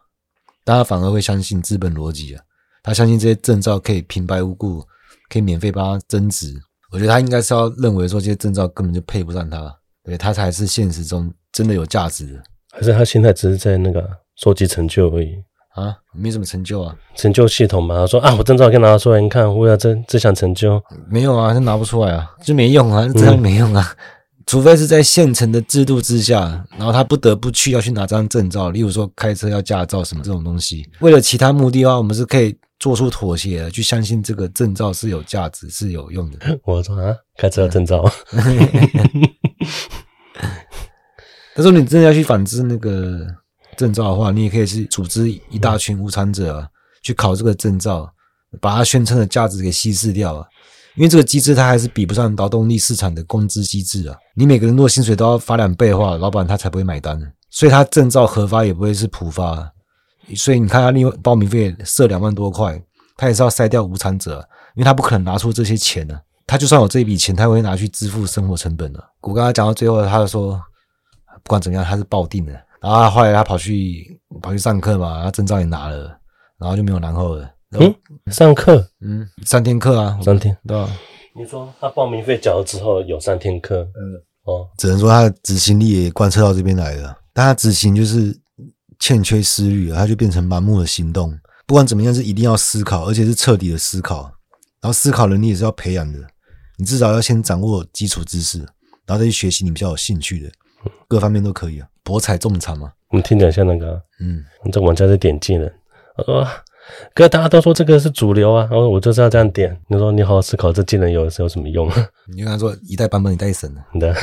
[0.63, 2.43] 但他反而会相信资本逻辑啊，
[2.83, 4.81] 他相信这些证照可以平白无故，
[5.29, 6.53] 可以免费帮他增值。
[6.91, 15.29] 我觉得他应该是要认为说这些证照根本就配不上他，对，他才是现实中真的有价值的，还是他现在只是在那个收集成就而已
[15.81, 15.95] 啊？
[16.13, 17.95] 没什么成就啊，成就系统嘛。
[17.95, 23.97] 他说啊，我证照可以拿出来，你看我要这这项成就没有啊，他拿不出来啊，就没用啊，这样没用啊，嗯、
[24.45, 32.57] 除非是在现成的制度之下，然后他不得不去要去拿张证照，例如说开车要驾照什么这种东西，为了其他目的的话，我们是可以。
[32.79, 36.59] 做出妥协，去相信这个证照是有价值、是有用的。
[36.63, 38.07] 我说啊，开车要证照。
[41.55, 43.25] 他说：“你真的要去反制那个
[43.77, 46.67] 证照的话，你也可以是组织一大群无产者啊，
[47.01, 48.11] 去考这个证照，
[48.59, 50.45] 把它宣称的价值给稀释掉啊。
[50.95, 54.17] 因为这个机制它还是比不上劳动力市场的工资机制啊。
[54.35, 57.17] 你每个人如果薪水都要发两倍的话，老板他才不会买单。
[57.49, 59.71] 所以他证照核发也不会是普发。”
[60.35, 62.81] 所以你看，他另外报名费设两万多块，
[63.15, 66.19] 他也是要筛掉无产者，因为他不可能拿出这些钱呢。
[66.45, 69.01] 他就算有这一笔钱，他会拿去支付生活成本的。
[69.21, 70.61] 我刚刚讲到最后，他就说，
[71.43, 72.53] 不管怎么样，他是报定的。
[72.87, 76.17] 然后后来他跑去跑去上课嘛，他证照也拿了，
[76.59, 77.51] 然后就没有然后了。
[77.71, 77.93] 嗯，
[78.31, 80.89] 上课，嗯，三天课啊，三天，对吧？
[81.35, 88.39] 你说他报名费缴了之后有三天课，嗯，哦，只能说他的执行力也贯彻到这边来了，但他执行就是。
[88.99, 91.31] 欠缺思虑，他就变成盲目的行动。
[91.67, 94.23] 不管怎么样，是一定要思考，而且是彻底的思考。
[94.81, 96.17] 然后思考能力也是要培养的。
[96.77, 98.57] 你至少要先掌握基础知识，
[99.05, 100.49] 然后再去学习你比较有兴趣的，
[101.07, 101.87] 各方面都可以啊。
[102.03, 102.91] 博采众长嘛。
[103.09, 105.69] 我们听讲一下那个，嗯，这玩家是点技能。
[106.17, 106.47] 我说，
[107.13, 109.77] 哥，大家都说这个是主流啊，然后我就是要这样点。
[109.87, 111.89] 你说你好好思考，这技能有是有什么用？
[112.33, 113.85] 你跟他说一代版本一代神啊。
[113.99, 114.13] 对。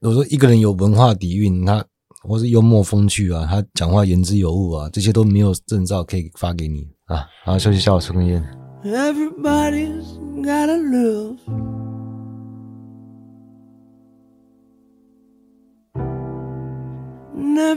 [0.00, 1.84] 我说一个人有文化底蕴，他。
[2.22, 7.24] 或是幽默风趣啊，他讲话言之有物啊，这些都没有证照可以发给你啊。
[7.46, 8.44] 好，休息一下，我抽根烟。
[8.84, 10.04] Everybody's
[10.42, 11.38] gotta lose.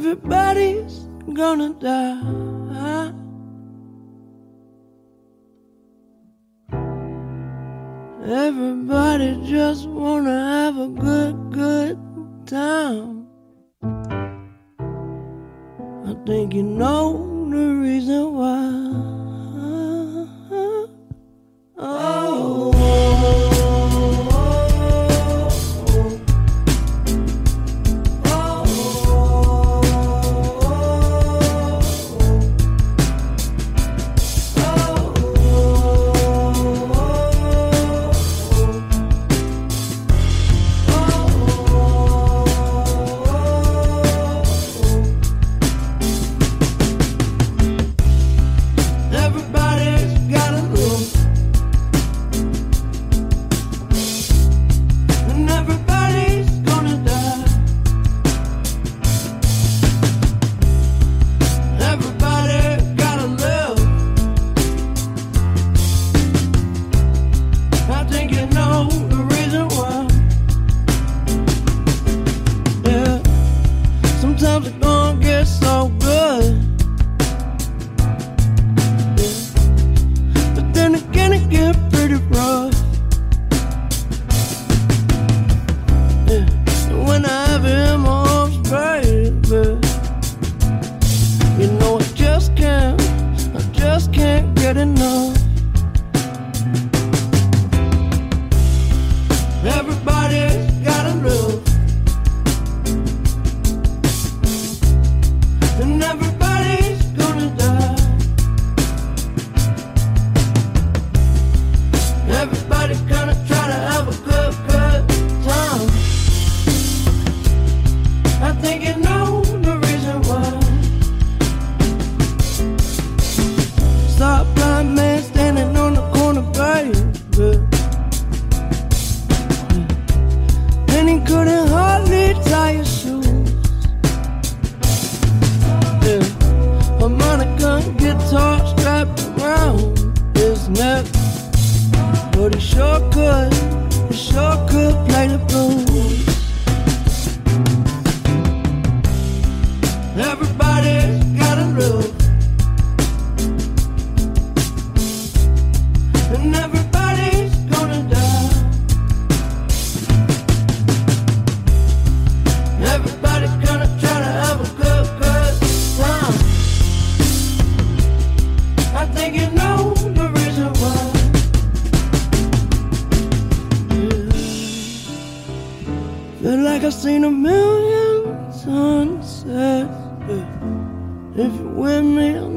[0.06, 3.14] Everybody's gonna die.
[8.26, 11.98] Everybody just wanna have a good, good
[12.46, 13.28] time.
[16.06, 19.03] I think you know the reason why.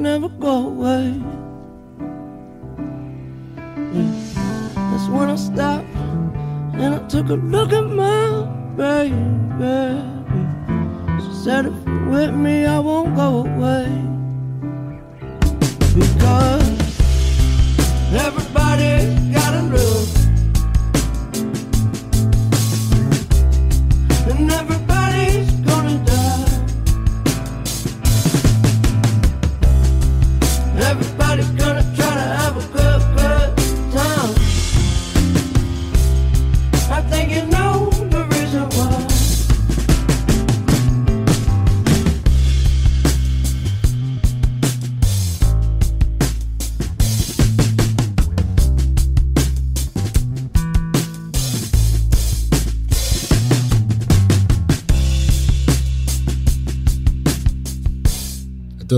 [0.06, 1.12] Never go away.
[4.88, 5.88] That's when I stopped
[6.80, 10.00] and I took a look at my baby.
[11.24, 13.88] She said, if you're with me, I won't go away.
[16.00, 16.78] Because
[18.26, 18.92] everybody
[19.34, 20.15] gotta love.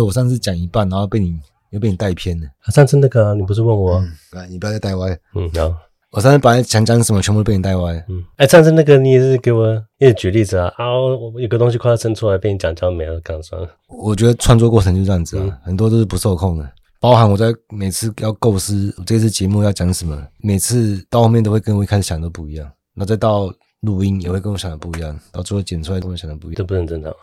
[0.08, 2.46] 我上次讲一半，然后被你又被你带偏了。
[2.64, 3.96] 啊上次那个、啊、你不是问我？
[3.98, 5.10] 嗯，来，你不要再带歪。
[5.34, 5.76] 嗯，好，
[6.12, 7.92] 我上次本来想讲什么，全部都被你带歪。
[8.08, 13.68] 嗯，哎，上次那个你也是给我一直举例子啊啊，我有个东西快要生出来，被你讲讲没了，刚算了。
[13.88, 16.66] 我觉得创作过程就这样子啊，嗯很多都是不受控的，
[17.00, 27.16] 包含我在每次要构思我这次节目要讲什么，每次到后面都会跟我一开始想的不一样，那再到录音也会跟我想的不一样，到最后剪出来跟我想的不一样，这不是很正常吗？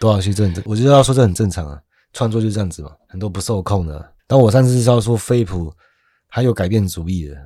[0.00, 1.76] 多少其实这很正，我就要说这很正常啊，
[2.12, 4.12] 创作就这样子嘛，很多不受控的啊。
[4.26, 5.72] 但我上次知道说飞普
[6.28, 7.36] 他有改变主意的，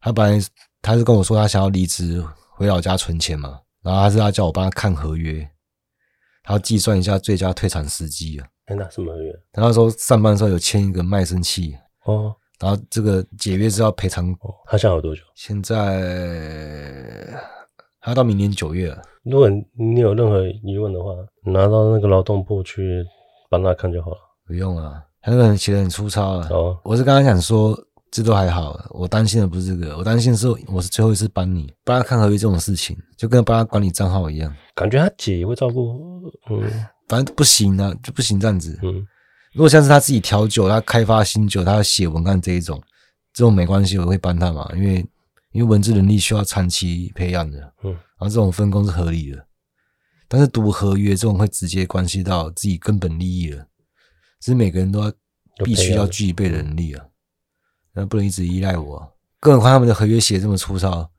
[0.00, 0.46] 他本来
[0.82, 2.22] 他是跟我说他想要离职
[2.54, 5.48] 回老家存钱嘛，然后他是要叫我帮他看合约，
[6.42, 8.46] 他要计算一下最佳退场时机啊。
[8.66, 9.32] 哎，那什么合约？
[9.52, 15.22] 他那时候上班的时候有签一个卖身契，哦然后这个解约是要赔偿，哦，他想要多久？
[15.34, 15.76] 现在
[17.98, 19.02] 还要到明年九月了。
[19.22, 21.10] 如果你有任何疑问的话，
[21.46, 23.02] 拿到那个劳动部去
[23.50, 24.16] 帮他看就好了。
[24.46, 26.48] 不用啊，他那个人写的很粗糙啊。
[26.50, 27.78] 哦，我是刚刚想说，
[28.10, 36.62] 这都还好，我担心的不是这个，我担心的是我是最后一次帮你帮他看合约这种事情，就跟帮他管理账号一样，感觉他姐也会照顾，嗯
[37.08, 38.78] 反正不行啊，就不行这样子。
[38.82, 39.04] 嗯，
[39.52, 42.80] 如果像是他自己调酒，他开发新酒，他写文案这一种，
[43.34, 45.04] 这种没关系，我会帮他嘛，因为
[45.50, 49.44] 因为文字能力需要长期培养的，嗯，然后这种分工是合理的。
[50.32, 53.66] 但是读合约这种会直接关系到自己根本利益了，
[54.40, 55.12] 是每个人都要
[55.64, 57.04] 必须要具备的能力啊，
[57.92, 59.08] 那不能一直依赖我啊。
[59.40, 61.10] 更何况他们的合约写这么粗糙，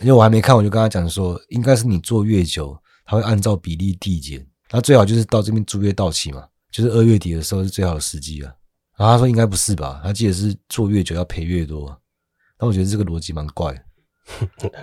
[0.00, 8.52] 因为我还没看，我就跟他讲说，应该是你做越久，他会按照比例递减，那最好就是到这边租约到期嘛，就是二月底的时候是最好的时机啊。
[8.98, 11.96] 然后他说应该不是吧，他记得是做越久要赔越多，
[12.58, 13.84] 但我觉得这个逻辑蛮怪的。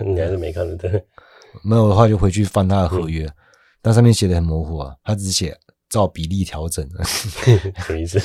[0.02, 0.90] 你还是没看的对？
[1.62, 3.26] 没有的话就回去翻他的合约。
[3.26, 3.34] 嗯
[3.82, 5.56] 但上面写的很模糊啊，他只写
[5.88, 8.20] 照比例调整， 什么意思？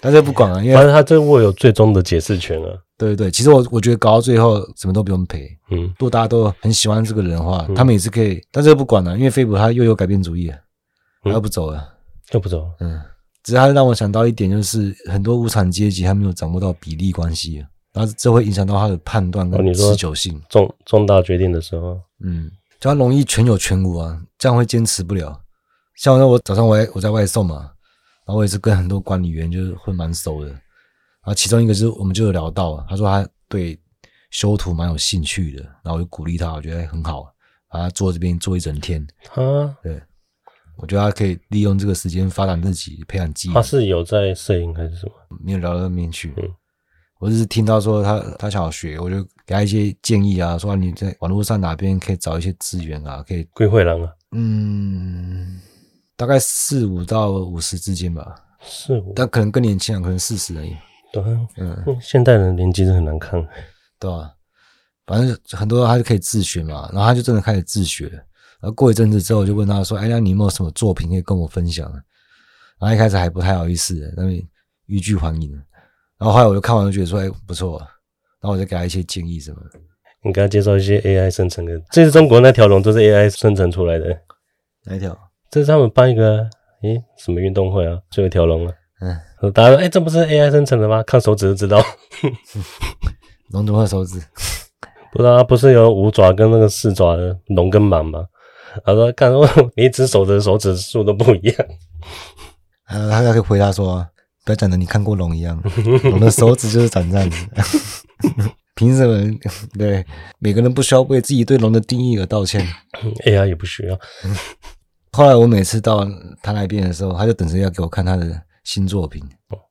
[0.00, 2.68] 但是不管啊，因为反正他这握有最终的解释权啊。
[2.98, 5.48] 对对对，其实我我觉得搞到最后什么都不用赔。
[5.70, 8.42] 嗯，如果大家都很喜欢这个人的话，嗯、他们也是可以。
[8.50, 10.56] 但是不管了、啊，因为飞普他又有改变主意了，
[11.22, 11.94] 他又不走了，
[12.32, 12.68] 又不走。
[12.80, 13.00] 嗯，
[13.42, 20.36] 只是他让我想到一点，就是很多无产阶级他没有掌握到比例关系，然后这会影响到他的判断跟持久性。
[20.36, 22.50] 哦、重重大决定的时候，嗯。
[22.80, 25.38] 就他容易全有全无啊，这样会坚持不了。
[25.96, 27.70] 像我，我早上我我在外送嘛，
[28.24, 30.48] 然后我也是跟很多管理员就是会蛮熟的。
[30.48, 33.78] 然后其中一个就是我们就有聊到，他说他对
[34.30, 37.30] 修图蛮有兴趣的，然后我就鼓励他，我觉得很好，
[37.68, 39.06] 把他坐这边坐一整天。
[39.34, 40.02] 啊，对，
[40.78, 43.54] 我觉得他可以利用这个时间发展自己，培养技能。
[43.54, 45.12] 他是有在摄影还是什么？
[45.44, 46.32] 没有聊到那边去。
[46.38, 46.48] 嗯。
[47.20, 55.60] 我只是听到说他他想要学，我就给他一些建议啊，说你在网络上哪边可以找一些资源啊，可以归会郎啊，嗯，
[56.16, 60.74] 大概四五到五十之间吧，四五，但可能更年轻啊，可能四十而已。
[61.12, 61.22] 对，
[61.58, 63.40] 嗯，现代人年纪是很难看，
[63.98, 64.30] 对吧、啊？
[65.06, 68.08] 反正很多他就可以自学嘛，然后他就真的开始自学。
[68.60, 71.90] 然后过一阵子之后，我就问他说：“哎，那你有没有什么作品可以跟我分享？”
[72.78, 74.46] 然后一开始还不太好意思，那边
[74.86, 75.50] 欲拒还迎。
[76.20, 77.78] 然后后来我就看完就觉得说：“哎，不错。”
[78.40, 79.80] 然后我就给他一些建议什么的。
[80.22, 84.06] 你给他介绍一些 AI 生成的，这是中国那条龙都是 AI 生成出来的。
[84.84, 85.16] 哪一条？
[85.50, 86.46] 这是他们办一个，
[86.82, 87.98] 诶，什么运动会啊？
[88.10, 88.72] 就有一条龙啊。
[89.00, 91.02] 嗯，大家说，哎，这不是 AI 生成的吗？
[91.04, 91.82] 看手指就知道。
[93.52, 94.20] 龙怎么手指？
[95.12, 98.26] 不知道，不是有五爪跟那个四爪的龙跟蟒吗？
[98.84, 101.56] 他说，看 我每一只手的手指数都不一样。
[102.88, 104.06] 呃，他可以回答说，
[104.50, 105.62] 不要讲的你看过龙一样，
[106.02, 107.46] 龙的手指就是长这样子。
[108.74, 109.38] 凭什么？
[109.78, 110.04] 对，
[110.40, 112.66] 每个人不需要为自己对龙的定义而道歉。
[113.24, 113.96] AI 也不需要。
[115.12, 116.04] 后来我每次到
[116.42, 119.22] 他那边的时候，他就等着要给我看他的新作品，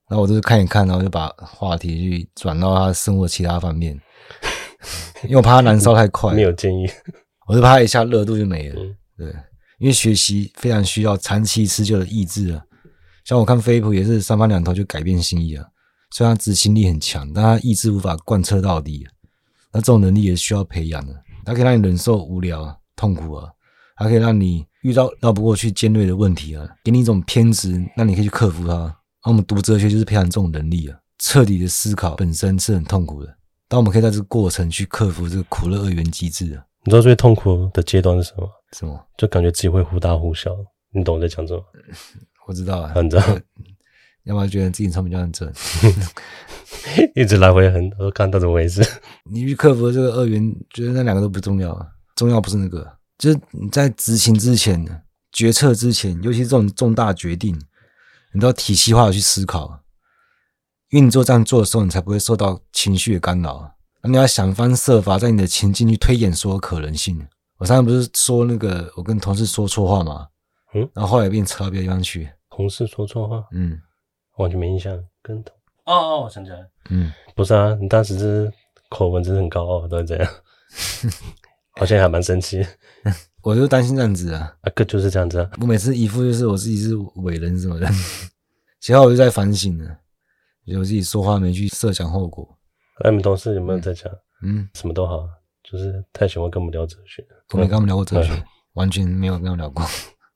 [0.09, 3.99] 然后我就是看一看，然后就把话题去转到他生活其他方面，
[5.23, 6.33] 因为我怕他燃烧太快。
[6.33, 6.89] 没有建议，
[7.47, 8.75] 我就怕他一下热度就没了。
[9.17, 9.27] 对，
[9.79, 12.63] 因为学习非常需要长期持久的意志啊。
[13.29, 15.63] 像我看飞普也是三番两头就改变心意啊。
[16.09, 19.05] 虽然执行力很强，但他意志无法贯彻到底。
[19.05, 19.13] 啊
[19.71, 21.13] 那这种能力也是需要培养的。
[21.45, 23.47] 它可以让你忍受无聊、痛苦啊，
[23.97, 28.73] 它可以让你遇到绕不过去尖锐的问题啊，给你一种偏执，那你可以去克服它。
[28.73, 30.97] 而我们读哲学就是培养这种能力啊。
[31.19, 33.31] 彻底的思考本身是很痛苦的，
[33.67, 36.65] 但我们可以在这个过程去克服这个苦乐二元机制啊。
[36.83, 38.49] 你知道最痛苦的阶段是什么？
[38.75, 38.99] 什么？
[39.19, 40.49] 就感觉自己会忽大忽小。
[40.91, 41.63] 你懂我在讲什么？
[42.49, 43.21] 我知道啊，很准。
[44.25, 45.51] 要不然觉得自己聪明就很准，
[47.15, 48.83] 一直来回很，我看到怎么回事。
[49.31, 51.87] 你去克服这个二元，觉得那两个都不重要啊。
[52.15, 54.83] 重要不是那个，就是你在执行之前、
[55.31, 57.55] 决策之前，尤其是这种重大决定，
[58.33, 59.79] 你都要体系化的去思考。
[60.89, 63.75] 因为你做这样做的时候，你才不会受到情绪的干扰。
[64.03, 67.27] 你要想方设法在你的情境去推演所有可能性。
[67.57, 70.27] 我上次不是说那个，我跟同事说错话吗？
[70.73, 72.29] 嗯，然后后来变扯到别的地方去。
[72.59, 73.47] 同事说错话？
[73.53, 73.79] 嗯。
[74.35, 75.53] 完全没印象，跟同
[75.85, 78.49] 哦哦，我想起来，嗯，不是啊，你当时是
[78.89, 80.31] 口吻真的很高傲，都是这样，
[81.75, 82.65] 好像还蛮生气，
[83.43, 87.87] 我就担心这样子啊，啊哥就是这样子啊，我每次一副就是我自己是伟人什么的，
[88.79, 89.85] 其实我就在反省呢，
[90.65, 92.47] 觉得我自己说话没去设想后果。
[93.03, 94.09] 那你们同事有没有在讲？
[94.41, 95.27] 嗯，什么都好，
[95.69, 98.43] 就是太喜欢跟我们聊哲学，我没跟他们聊过哲学，嗯、
[98.75, 99.83] 完全没有跟他们聊过。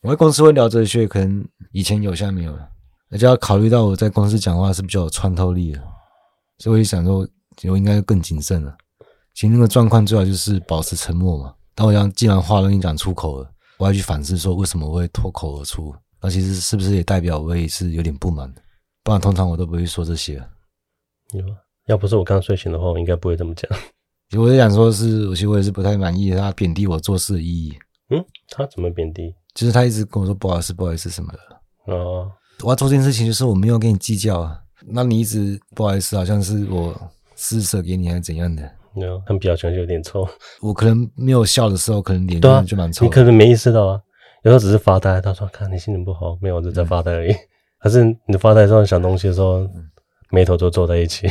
[0.03, 2.69] 我在公司会聊哲学，可能以前有，现在没有了。
[3.09, 5.81] 而且要考虑到我在公司讲话是比较有穿透力的，
[6.57, 7.25] 所以我就想说，
[7.69, 8.75] 我应该更谨慎了。
[9.33, 11.53] 其实那个状况最好就是保持沉默嘛。
[11.73, 15.95] 但我想，既然话都已经讲出口了，我要去反思说，为什么我会脱口而出？
[16.21, 18.53] 那其实是不是也代表我也是有点不满？
[19.03, 20.33] 不然通常我都不会说这些。
[21.31, 21.45] 有，
[21.87, 23.71] 要不是我刚睡醒的话，我应该不会这么讲。
[24.29, 27.73] 其实我就想说是，是我其实我也是不太满意他贬低我做事的意义。
[28.09, 29.33] 嗯，他怎么贬低？
[29.53, 31.93] 就是他一直跟我说不好意思，不好意思什么的。
[31.93, 32.31] 哦。
[32.63, 34.59] 我要做这件事情，就是我没有跟你计较啊。
[34.85, 36.95] 那你一直不好意思，好像是我
[37.35, 38.63] 施舍给你还是怎样的？
[38.95, 40.27] 没有，他们表情就有点臭。
[40.61, 43.03] 我可能没有笑的时候，可能脸就蛮臭。
[43.05, 43.99] 你可能没意识到啊，
[44.43, 45.19] 有时候只是发呆。
[45.19, 47.33] 他说：“看你心情不好，没有，我就在发呆而已。”
[47.79, 49.67] 还是你发呆的时候想东西的时候，
[50.29, 51.27] 眉头都皱在一起。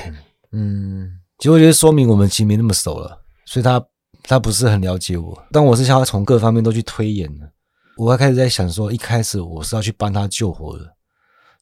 [0.51, 1.09] 嗯，
[1.39, 3.83] 其实我觉得说明我们其实没那么熟了，所以他
[4.25, 5.43] 他不是很了解我。
[5.53, 7.49] 但我是想要从各方面都去推演的。
[7.97, 10.97] 我还开始在想说，一开始我是要去帮他救火的。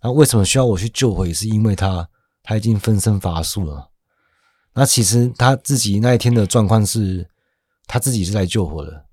[0.02, 1.26] 那为什么需要我去救火？
[1.26, 2.08] 也是因为他
[2.42, 3.90] 他已经分身乏术了。
[4.72, 7.28] 那其实他自己那一天的状况是，
[7.86, 9.04] 他自己是来救火的，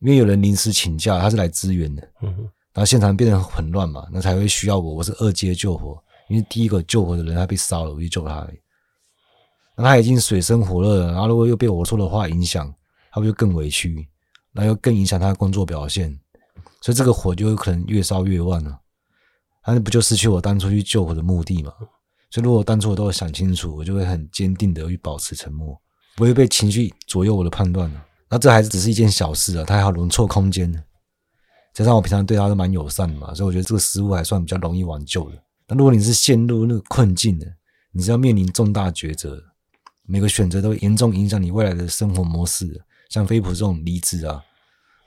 [0.00, 2.02] 因为有人临时请假，他是来支援的。
[2.20, 4.94] 然后现场变得很乱嘛，那才会需要我。
[4.94, 8.58] 我是二阶救火，因为第一个救火的人他被烧了，我去救他而已。
[9.76, 12.74] 那他已经水深火热了，然后如果又被我说的话影响，
[13.12, 14.08] 他不就更委屈，
[14.52, 16.18] 那又更影响他的工作表现，
[16.80, 18.78] 所以这个火就有可能越烧越旺了。
[19.66, 21.72] 那不就失去我当初去救火的目的嘛？
[22.30, 25.80] 所以如果当初我都有想清楚，我就会很坚定的去保持沉默，
[26.16, 27.90] 不会被情绪左右我的判断。
[28.28, 30.72] 那这还是只是一件小事啊，他还有容错空间。
[31.74, 35.42] 加上我平常对他都蛮友善的嘛，所以我觉得这个失误还算比较容易挽救的。
[35.68, 37.46] 那如果你是陷入那个困境的，
[37.92, 39.42] 你是要面临重大抉择，
[40.04, 42.82] 每个选择都会严重影响你未来的生活模式。
[43.12, 44.42] 像飞普这种离职啊，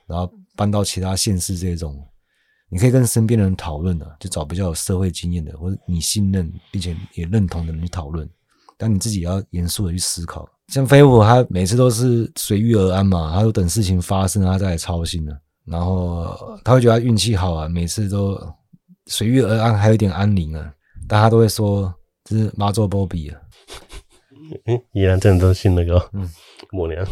[0.06, 2.08] 然后搬到其他县市这种。
[2.70, 8.30] 你可以跟身边的人讨论啊，就找比较有社会经验的，或者你信任并且也认同的人去讨论。
[8.78, 10.48] 但你自己也要严肃的去思考。
[10.68, 15.40] 像飞普，他每次都是随遇而安嘛，他都等事情发生，他再来操心了。
[15.66, 18.38] 然后他会觉得他运气好啊，每次都
[19.06, 20.74] 随遇而安，还有一点安宁啊。
[21.08, 21.94] 但他都会说
[22.24, 23.40] 这是妈做波比啊。
[24.66, 26.30] 嗯，宜兰真的都信那个，嗯，
[26.72, 27.08] 母娘，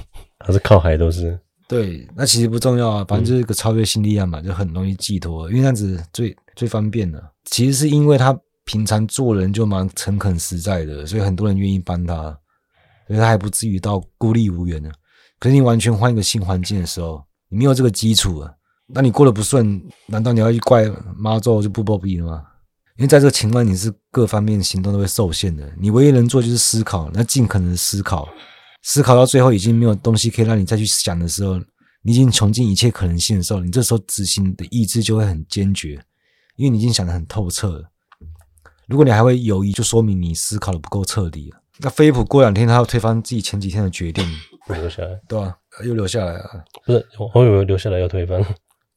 [0.45, 1.39] 他是靠海都是。
[1.67, 7.23] 对，那其实不重要啊，反正就是一个超越性力量嘛，就很容易寄托，因为这样子最最方便的。
[7.45, 12.37] 其实是因为他平常做人就蛮诚恳实在的，所以很多人愿意帮他，
[13.07, 14.91] 所以他还不至于到孤立无援呢。
[15.39, 18.53] 可是你完全换一个新环境的时候，你没有这个基础啊，
[18.87, 20.83] 那你过得不顺，难道你要去怪
[21.15, 22.43] 妈祖就不包庇了吗？
[22.97, 28.27] 因为在这个情况，你是各方面行动都会受限的，你唯一能做就是思考，那尽可能思考。
[28.83, 31.57] 思考到最后已经没有东西可以让你再去想的时候，
[32.03, 35.99] 你已经穷尽一切可能性的时候，你这时候执行的意志就会很坚决，
[36.57, 37.89] 因为你已经想得很透彻了。
[38.87, 41.59] 如果你还会犹豫，就说明你思考的不够彻底了。
[41.79, 44.23] 那飞普过两天他要推翻自己前几天的决定，
[44.67, 45.57] 留下来，对吧？
[45.85, 47.07] 又留下来了，不是？
[47.33, 48.45] 我以为留下来要推翻，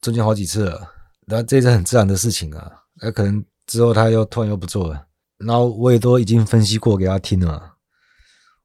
[0.01, 0.91] 中间好几次了，
[1.25, 2.69] 然后这是很自然的事情啊。
[3.01, 5.07] 那可能之后他又突然又不做了，
[5.37, 7.76] 然后我也都已经分析过给他听了。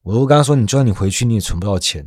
[0.03, 2.07] 我我跟他说，你就算你回去，你也存不到钱。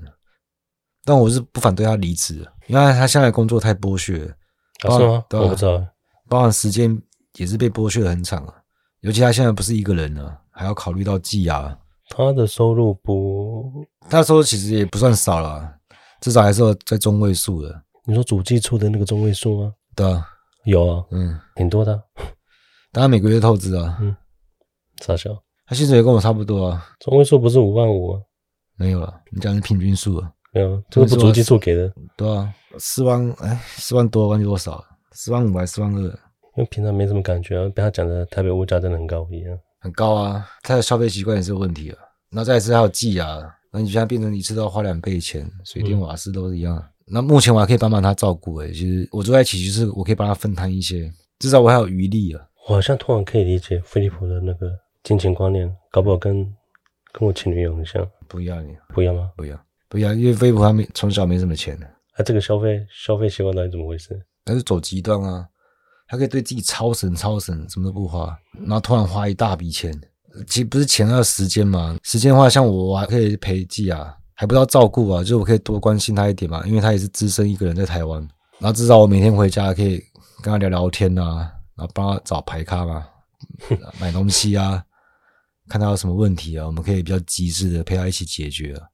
[1.04, 4.36] 但我是不反对他离职，因为他现在工作太剥削了。
[4.84, 5.24] 啊、是吗？
[5.32, 5.86] 我不知道。
[6.28, 7.00] 包含时间
[7.36, 8.54] 也是被剥削的很惨啊。
[9.02, 11.78] 尤其他现在不是一个人了，还要考虑到寄啊。
[12.10, 15.72] 他的收入不，他的收入其实也不算少了，
[16.22, 17.84] 至少还是在中位数的。
[18.06, 19.74] 你说主计处的那个中位数吗？
[19.96, 20.28] 对啊，
[20.66, 22.04] 有啊，嗯，挺多的。
[22.92, 24.16] 当然每个月透支啊，嗯，
[25.02, 25.30] 傻笑。
[25.68, 28.22] 他薪水也跟我差不多啊，中位数不是五万五啊？
[28.78, 30.32] 没有了，你讲的是平均数啊？
[30.54, 31.92] 没有，这个不足基数给的。
[32.16, 34.84] 对啊，四万哎，四万多，忘记多少？
[35.12, 36.02] 四万五还是四万二？
[36.02, 39.58] 因为平常没什么感觉啊，被他讲的台北物价真的很高一样。
[39.80, 41.98] 很高啊，他的消费习惯也是有问题啊。
[42.30, 43.42] 然后再一次还有寄啊，
[43.72, 46.78] 那你现在变成一次都要花两倍钱，水电瓦斯都是一样。
[46.78, 52.42] 嗯、那目前我还可以帮帮他照顾诶、欸，其实我住在一起就是我可以帮他分摊一些，至少我还有余力啊。
[52.68, 54.68] 我好像突然可以理解飞利浦的那个。
[55.06, 56.44] 金钱观念搞不好跟
[57.14, 58.76] 跟我前女友很像，不一样，你。
[58.92, 59.30] 不一样吗？
[59.38, 61.80] 不一样，不一样，因为飞普他没从小没什么钱。
[61.80, 61.86] 的，
[62.16, 64.20] 他、啊、这个消费消费习惯到底怎么回事？
[64.44, 65.48] 他是走极端啊，
[66.08, 69.94] 他可以对自己超省超省，什么都不花，然后突然花一大笔钱，
[70.48, 71.96] 其实不是钱，要时间嘛。
[72.02, 78.20] 时间的话，像我，我还可以陪季啊，还不知道照顾啊，就是我可以多关心他一点嘛，因为他也是只身一个人在台湾，
[78.58, 80.04] 然后至少我每天回家可以
[80.42, 83.08] 跟他聊聊天啊，然后帮他找排咖嘛，
[84.02, 84.84] 买东西啊。
[85.68, 88.88] 看他有什么问题啊，我们可以比较机智的陪他一起解决啊。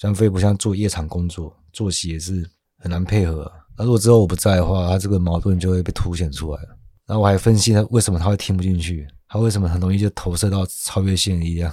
[0.00, 2.48] 像飞不像做夜场工作，作息也是
[2.78, 3.50] 很难配合。
[3.76, 6.68] 那如果之后我不在的话，他这个矛盾就会被凸显出来了。
[7.06, 11.72] 然后我还分析他为什么他会听不进去，他为什么很容易就投射到超越线的力量。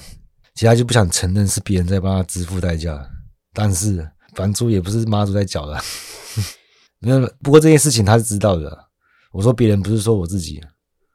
[0.56, 3.06] 其他就不想承认是别人在帮他支付代价，
[3.54, 5.80] 但是房租也不是妈祖在缴的。
[7.00, 8.88] 没有，不过这件事情他是知道的。
[9.32, 10.62] 我说别人不是说我自己，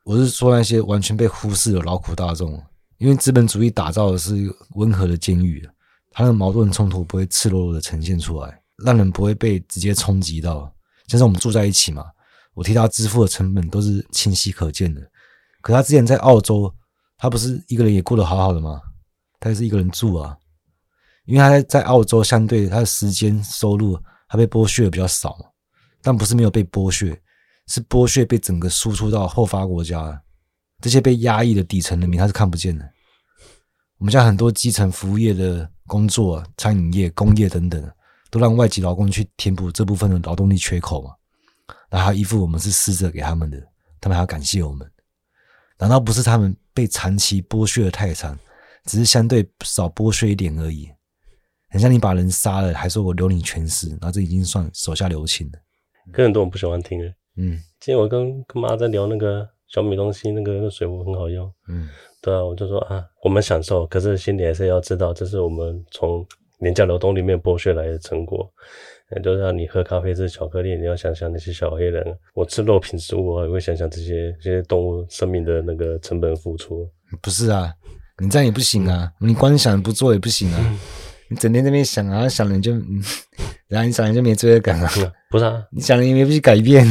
[0.04, 2.62] 我是说那些完全被忽视的劳苦大众。
[3.00, 4.34] 因为资本主义打造的是
[4.74, 5.66] 温和的监狱，
[6.10, 10.70] 它的矛盾冲突不会赤裸裸的呈现出来，让人不会被直接冲击到。
[11.06, 12.04] 像是我们住在一起嘛，
[12.52, 15.00] 我替他支付的成本都是清晰可见的。
[15.62, 16.70] 可他之前在澳洲，
[17.16, 18.78] 他不是一个人也过得好好的吗？
[19.40, 20.36] 他也是一个人住啊，
[21.24, 23.98] 因为他在在澳洲相对他的时间收入，
[24.28, 25.38] 他被剥削的比较少，
[26.02, 27.18] 但不是没有被剥削，
[27.66, 30.22] 是剥削被整个输出到后发国家。
[30.80, 32.88] 这些被压抑的底层人民，他是看不见的。
[33.98, 37.92] 我们家很多基层服务业的工作、餐饮业、工业等等，
[38.30, 41.10] 都让外籍劳工去填补这部分的劳动力缺口嘛。
[41.90, 43.60] 然后还依附我们是施舍给他们的，
[44.00, 44.90] 他们还要感谢我们。
[45.78, 48.38] 难道不是他们被长期剥削的太长，
[48.86, 50.88] 只是相对少剥削一点而已？
[51.68, 55.58] 很像你把人杀了，还说我留你全尸，那这已经算手下留情了。
[56.10, 57.06] 跟很多人不喜欢听的。
[57.36, 59.46] 嗯，今天我跟跟妈在聊那个。
[59.72, 61.88] 小米东西那个那水壶很好用，嗯，
[62.20, 66.26] 对啊，我就说啊，我们享受，可是心里还是要知道，这是我们从
[66.58, 68.52] 廉价劳动里面剥削来的成果。
[69.24, 72.04] 就像你喝咖啡吃巧克力，你要想想那些小黑人；
[72.34, 76.88] 我吃肉品食物，我也会想想这些这些动物生命的那个成本付出。
[77.20, 77.72] 不是啊，
[78.22, 80.78] 你这样也不行啊，你光想不做也不行啊，
[81.28, 83.02] 你整天在那边想啊想了你就，嗯，
[83.66, 84.88] 然后你想了就没罪恶感啊，
[85.30, 86.84] 不是啊，你想了也没必去改变，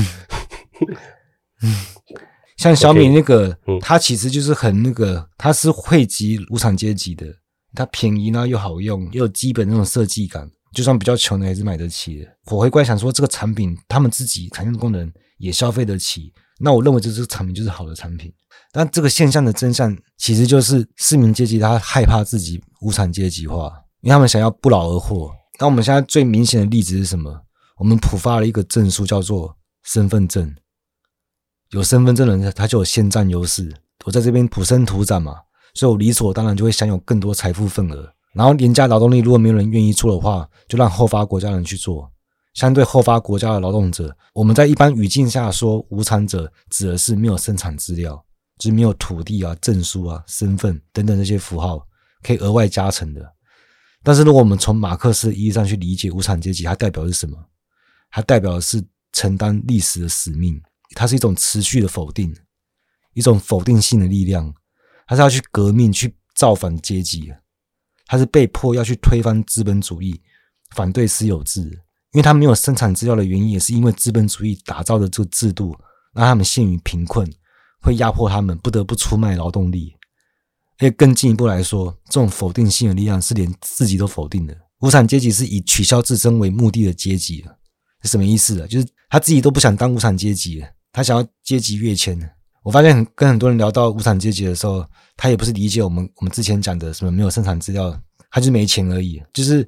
[1.62, 1.72] 嗯。
[2.60, 7.26] 像小米那个，它其实就是很那个，它是惠及无产阶级的，
[7.74, 12.28] 它便宜呢又好用，又有基本那种设计感，就算比较穷的还是买得起的。
[12.52, 18.30] 我会观想说，这个产品他们自己产生的功能也消费得起，那我认为这这个产品就是好的产品。
[18.74, 25.32] 但这个现象的真相其实就是市民阶级他害怕自己无产阶级化，因为他们想要不劳而获。
[25.62, 27.42] 那我们现在最明显的例子是什么？
[27.78, 29.56] 我们普发了一个证书，叫做
[29.86, 30.54] 身份证。
[31.72, 33.72] 有身份证的人，他就有先占优势。
[34.06, 35.36] 我在这边土生土长嘛，
[35.74, 38.12] 所以我理所当然就会享有更多财富份额。
[38.34, 42.12] 然后廉价劳动力如果没有人愿意做的话，就让后发国家人去做。
[42.54, 48.24] 相对后发国家的劳动者，我们在一般语境下说无产者，指的是没有生产资料，
[48.58, 51.86] 就是没有土地啊、证书啊、身份等等这些符号
[52.24, 53.34] 可以额外加成的。
[54.04, 57.38] 但是如果我们从马克思的意义上去理解无产阶级，它代表是什么？
[58.10, 60.60] 它代表的是承担历史的使命，
[60.96, 62.36] 它是一种持续的否定，
[63.14, 64.54] 一种否定性的力量，
[65.08, 67.32] 它是要去革命、去造反阶级，
[68.06, 70.22] 它是被迫要去推翻资本主义、
[70.76, 71.62] 反对私有制，
[72.12, 75.78] 因为它没有生产资料的原因，也是因为资本主义打造的这个制度
[76.14, 77.32] 让他们陷于贫困，
[77.82, 79.96] 会压迫他们不得不出卖劳动力。
[80.78, 84.58] 而且更进一步来说，这种否定性的力量是连自己都否定的。
[84.80, 87.46] 无产阶级是以取消自身为目的的阶级。
[88.02, 88.66] 是什么意思啊？
[88.66, 92.18] 就是他自己都不想当无产阶级，他想要阶级跃迁。
[92.62, 94.86] 我发现跟很多人聊到无产阶级的时候，
[95.16, 97.98] 他也不是理解我们我们之前讲的什么没有生产资料，
[98.30, 99.22] 他就是没钱而已。
[99.34, 99.68] 就是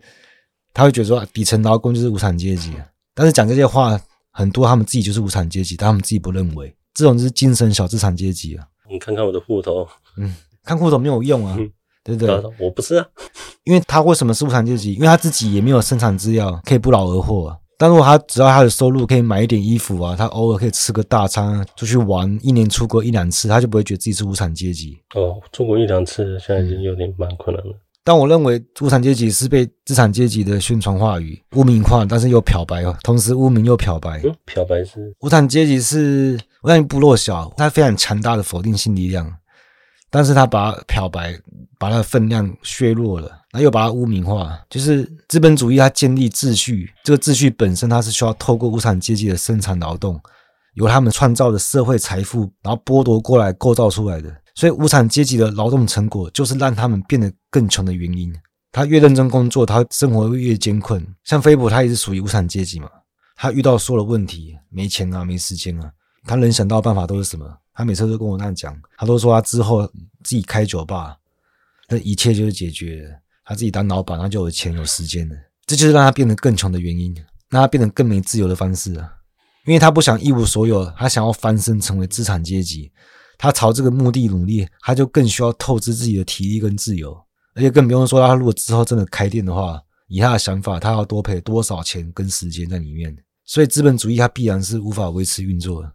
[0.73, 2.73] 他会觉得说底层劳工就是无产阶级，
[3.15, 3.99] 但是讲这些话，
[4.31, 8.67] 很多他们自己就是无产阶级，但他们自己不认为，这种就是精神小资产阶级啊。
[8.89, 11.71] 你看看我的户头，嗯，看户头没有用啊，嗯、
[12.03, 12.43] 对不对？
[12.59, 13.07] 我不是啊，
[13.63, 14.93] 因为他为什么是无产阶级？
[14.95, 17.57] 因为他自己也没有生产资料，可以不劳而获啊。
[17.81, 24.99] 但如果他只要他的收入可以买一点衣服啊，他偶尔可以吃个大餐，出去玩，一年出国一两次，他就不会觉得自己是无产阶级。
[25.15, 27.73] 哦，出国一两次现在已经有点蛮困难了。
[28.03, 34.21] 但我认为无产阶级是被资产阶级的宣传话语污名化，但是又漂白哦，同时污名又漂白。
[34.23, 39.25] 嗯，漂白是无产阶级是无产部落小，它非常强大的否定性力量。
[40.11, 41.39] 但是他把漂白，
[41.79, 44.59] 把它的分量削弱了，那又把它污名化。
[44.69, 50.19] 就是资本主义，它建立秩序，这个秩序本身它是需要透过无产阶级的生产劳动，
[50.73, 54.29] 由他们创造的社会财富，然后剥夺过来构造出来的。
[54.53, 58.35] 所以无产阶级的劳动成果，就是让他们变得更穷的原因。
[58.73, 61.01] 他越认真工作，他生活会越艰困。
[61.23, 62.89] 像菲普，他也是属于无产阶级嘛，
[63.37, 65.89] 他遇到所有的问题，没钱啊，没时间啊，
[66.25, 67.45] 他能想到的办法都是什么？
[67.81, 69.87] 他每次都跟我那样讲，他都说他之后
[70.23, 71.17] 自己开酒吧，
[71.89, 73.09] 那一切就是解决了。
[73.43, 75.35] 他自己当老板，他就有钱有时间了。
[75.65, 77.11] 这就是让他变得更穷的原因，
[77.49, 79.11] 让他变得更没自由的方式啊！
[79.65, 82.91] 因为他不想一无所有，他想要翻身成为资产阶级。
[83.39, 87.19] 他朝这个目的努力，他就更需要透支自己的体力跟自由，
[87.55, 93.17] 而且更不用说他如果之后真的开店的话，以他的想法，他要多赔多少钱跟时间在里面。
[93.43, 95.91] 所以资本主义它必然是无法维持运作的。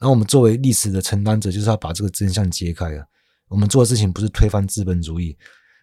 [0.00, 3.04] 那我们作为历史的承担者，就是要把这个真相揭开啊！
[3.48, 5.36] 我们做的事情不是推翻资本主义，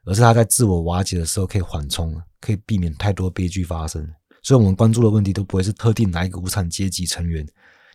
[0.05, 4.05] 而是他在自我瓦解的时候可以缓冲，可以避免太多悲剧发生。
[4.41, 7.45] 所以，我们关注的问题都不会是特定哪一个无产阶级成员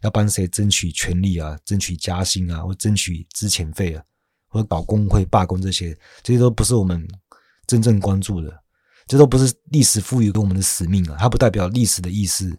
[0.03, 4.05] 要帮谁争取权利啊、争取加薪啊，或争取资遣费啊，
[4.49, 7.09] 或者搞工会罢工这些，这些都不是我们
[7.67, 8.63] 真正关注的。
[9.09, 11.17] 这都不是历史赋予给我们的使命啊！
[11.19, 12.57] 它不代表历史的意思。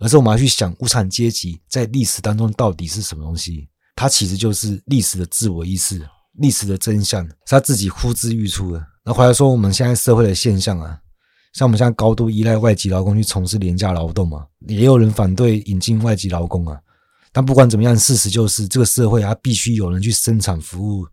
[0.00, 3.68] 而是我们要去想无产阶级在历史当中到底是什么东西？
[3.94, 6.06] 它其实就是历史的自我意识，
[6.38, 8.86] 历史的真相是他自己呼之欲出的。
[9.04, 11.00] 那回来说我们现在社会的现象啊，
[11.54, 16.78] 像我们现在高度依赖外籍劳工去从事廉价劳动嘛，也有人反对引进外籍劳工啊。
[17.32, 21.06] 但不管怎么样，事实就是这个社会它必须有人去生产服务，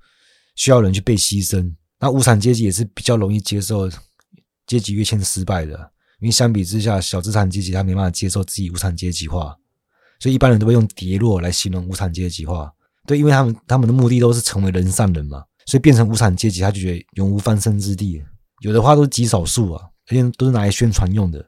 [0.55, 1.73] 需要人去被牺牲。
[1.99, 3.89] 那无产阶级也是比较容易接受
[4.67, 5.91] 阶级跃迁失败的。
[6.23, 9.53] 因为相比之下，小资产阶级他没办法接受自己无产阶级化，
[10.21, 12.71] 所以一般人都会用跌落来形容无产阶级化。
[13.05, 18.23] 对，因为他们他们的目的都是成为人上人嘛，所以变成无产阶级，他就觉得永无翻身之地。
[18.61, 21.45] 有的话都是极少数啊，而且都是拿来宣传用的。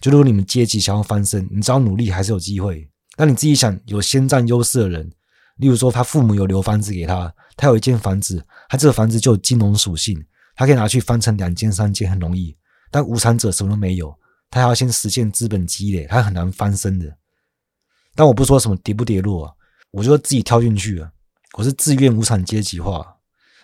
[0.00, 2.88] 就如果你们阶级想要翻身，你只要努力还是有机会。
[3.16, 5.12] 但你自己想，有先占优势的人，
[5.58, 10.18] 例如说他父母有留房子给他，他有一间房子，他这个房子就有金融属性，
[10.54, 12.56] 他可以拿去翻成两间三间，很容易。
[12.96, 14.18] 但无产者什么都没有，
[14.48, 17.14] 他要先实现资本积累，他很难翻身的。
[18.14, 19.52] 但我不说什么跌不跌落啊，
[19.90, 21.12] 我就自己跳进去了。
[21.58, 23.06] 我是自愿无产阶级化，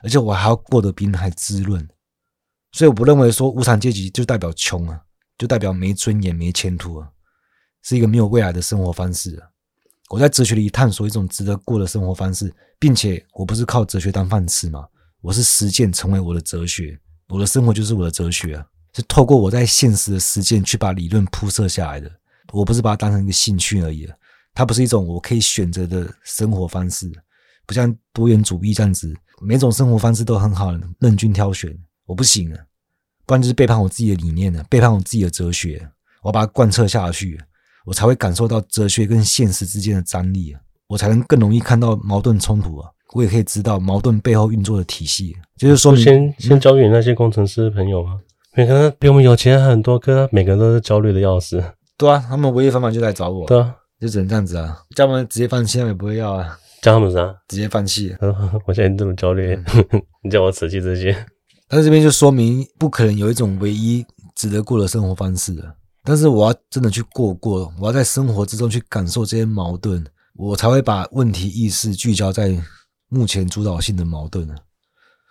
[0.03, 1.89] 而且我还要过得比你还滋润。
[2.73, 5.01] 所以我不认为说无产阶级就代表穷啊，
[5.39, 7.09] 就代表没尊严、没前途啊，
[7.83, 9.49] 是一个没有未来的生活方式啊。
[10.11, 14.87] 我在哲学里探索一种值得过的生活方式，并且我不是靠哲学当饭吃嘛，
[15.23, 18.67] 我是实践成为我的哲学，我的生活就是我的哲学啊。
[18.95, 22.11] 是透过我在现实的实践去把理论铺设下来的，
[22.53, 24.09] 我不是把它当成一个兴趣而已，
[24.55, 27.11] 它不是一种我可以选择的生活方式，
[27.67, 31.75] 不像多元主义这样子，每种生活方式都很好，任君挑选，
[32.05, 32.59] 我不行啊，
[33.25, 35.89] 不然就是背叛我自己的理念了，背叛我自己的哲学，
[36.23, 37.41] 我要把它贯彻下去，
[37.87, 40.55] 我才会感受到哲学跟现实之间的张力，
[40.87, 45.35] 我才能更容易看到矛盾冲突啊，我也可以知道矛盾背后运作的体系。
[45.57, 48.21] 就是说，先先交给那些工程师朋友吗？
[48.55, 51.65] 每个人比我们有钱很多，可每个人都是焦虑的要死。
[51.97, 53.47] 对啊，他们唯一方法就来找我。
[53.47, 56.59] 对啊，就只能这样子啊，叫他们直接放弃，他们也不会要啊。
[56.83, 57.35] 叫他们啥？
[57.49, 58.15] 直接放弃。
[58.67, 59.65] 我现在这么焦虑，嗯、
[60.23, 61.17] 你叫我舍弃这些。
[61.67, 64.05] 但是这边就说明不可能有一种唯一
[64.37, 65.75] 值得过的生活方式的。
[66.05, 72.55] 但是我要真的去过过，我要在生活之中去感受这些矛盾，我才会把问题意识聚焦在
[73.09, 74.47] 目前主导性的矛盾。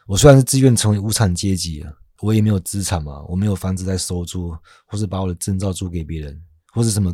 [0.07, 4.55] 我虽然是自愿成为无产阶级啊，我也没有资产嘛，我没有房子在收租，
[4.86, 6.41] 或是把我的证照租给别人，
[6.74, 7.13] 或是什么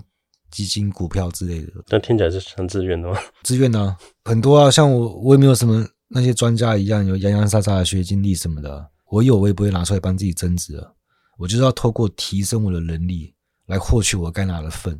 [0.51, 1.73] 基金、股票之类的。
[1.89, 3.17] 那听起来是很自愿的吗？
[3.43, 8.91] 自愿啊，很多啊，像我，我也没有什么那些专家一样有洋洋洒洒的学经历什么的。
[9.09, 10.95] 我有，我也不会拿出来帮自己增值了。
[11.37, 13.33] 我就是要透过提升我的能力
[13.67, 14.99] 来获取我该拿的份，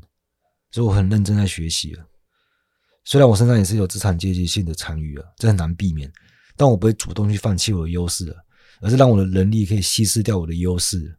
[0.71, 2.05] 所以我很认真在学习了。
[3.03, 6.11] 虽然我身上也是有资产阶级性的残余啊，这很难避免，
[6.55, 8.35] 但我不会主动去放弃我的优势了，
[8.81, 11.17] 而是让我的能力可以稀释掉我的优势。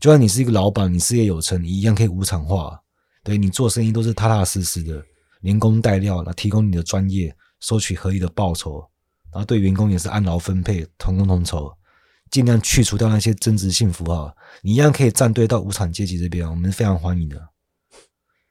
[0.00, 2.78] 就算你是一个老板，你事业有成，你一样可以无偿化。
[3.22, 5.02] 对，你做生意都是踏踏实实的，
[5.40, 8.86] 连工带料，来提供你的专业，收取合理的报酬，
[9.32, 11.72] 然后对员工也是按劳分配，同工同酬。
[12.30, 17.40] 尽量去除掉那些增值性符号，你一样可以站队到无产阶级这边，我们非常欢迎的。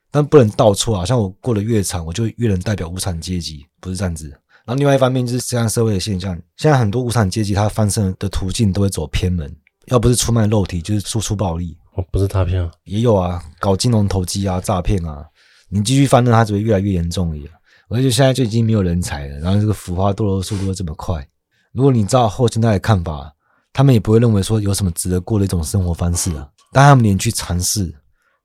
[0.09, 4.39] 但不能倒错啊，像我过得越长，我就越能代表无产阶级，不是这样子。
[4.65, 9.53] 然后另外一方面就是这样社会的现象，现在很多无产阶级他翻身的途径都会走偏门，
[9.87, 11.77] 要不是出卖肉体，就是输出暴力。
[11.95, 15.25] 哦，不是诈骗啊，也有啊，搞金融投机啊，诈骗啊，
[15.69, 17.49] 你继续翻身，他只会越来越严重而已。
[17.89, 21.27] 而且现在就已经没有人才了，然后这个腐化堕落速度又这么快，
[21.71, 23.33] 如果你照后现代的看法。
[23.75, 27.91] 他们也不会认为说有什么值得过的一种生活方式啊，但他们连去尝试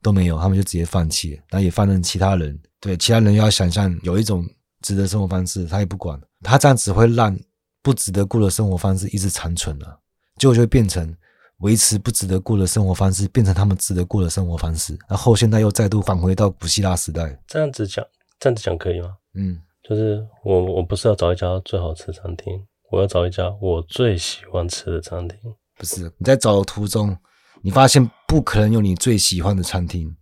[0.01, 4.43] 都没有，他们就直接放弃了，那也放任其他人，对其他人要想象有一种
[4.83, 7.39] 值得生活方式，他也不管，他这样只会让
[7.83, 9.99] 不值得过的生活方式一直残存了，
[10.37, 11.15] 结果就会变成
[11.59, 17.39] 维持不值得过的生活方式变成他们值得过的生活方式，然后现在又再度返回到古希腊时代。
[17.47, 18.05] 这样子讲，
[18.39, 19.17] 这样子讲可以吗？
[19.35, 22.65] 嗯，就是我我不是要找一家最好吃的餐厅。
[22.91, 25.39] 我要找一家我最喜欢吃的餐厅。
[25.77, 27.15] 不是，你在找的途中，
[27.61, 30.17] 你发现不可能有你最喜欢的餐厅，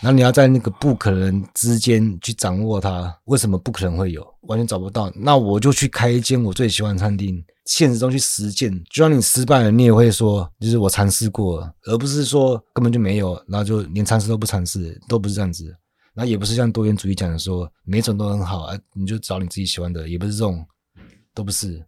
[0.00, 3.14] 然后你要在那个不可能之间去掌握它。
[3.24, 4.26] 为什么不可能会有？
[4.42, 5.12] 完全找不到。
[5.16, 8.72] 那我就去开一间我最喜欢的餐厅，现实中去实践。
[8.90, 15.76] 就算你失败了，你也会说，就是我尝试过了，而不是说根本就没有，然后就连尝试都不尝试，都不是这样子。
[16.14, 20.66] 那也不是像多元主义讲的说，每种都很好啊，你就找你自己喜欢的，也不是这种。
[21.34, 21.80] 都不是，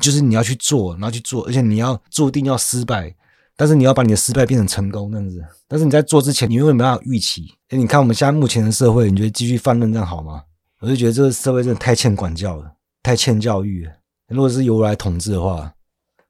[0.00, 3.14] 就是你要去做，然后去做，而且你要注定要失败，
[3.56, 5.42] 但是你要把你的失败变成成功，这样子。
[5.66, 7.54] 但是你在做之前，你永远没办法预期。
[7.70, 10.42] 哎，你看我们现在目前的社会，你觉得继续放任这样好吗？
[10.80, 12.70] 我就觉得这个社会真的太欠管教了，
[13.02, 13.92] 太欠教育了。
[14.28, 15.72] 如果是由我来统治的话，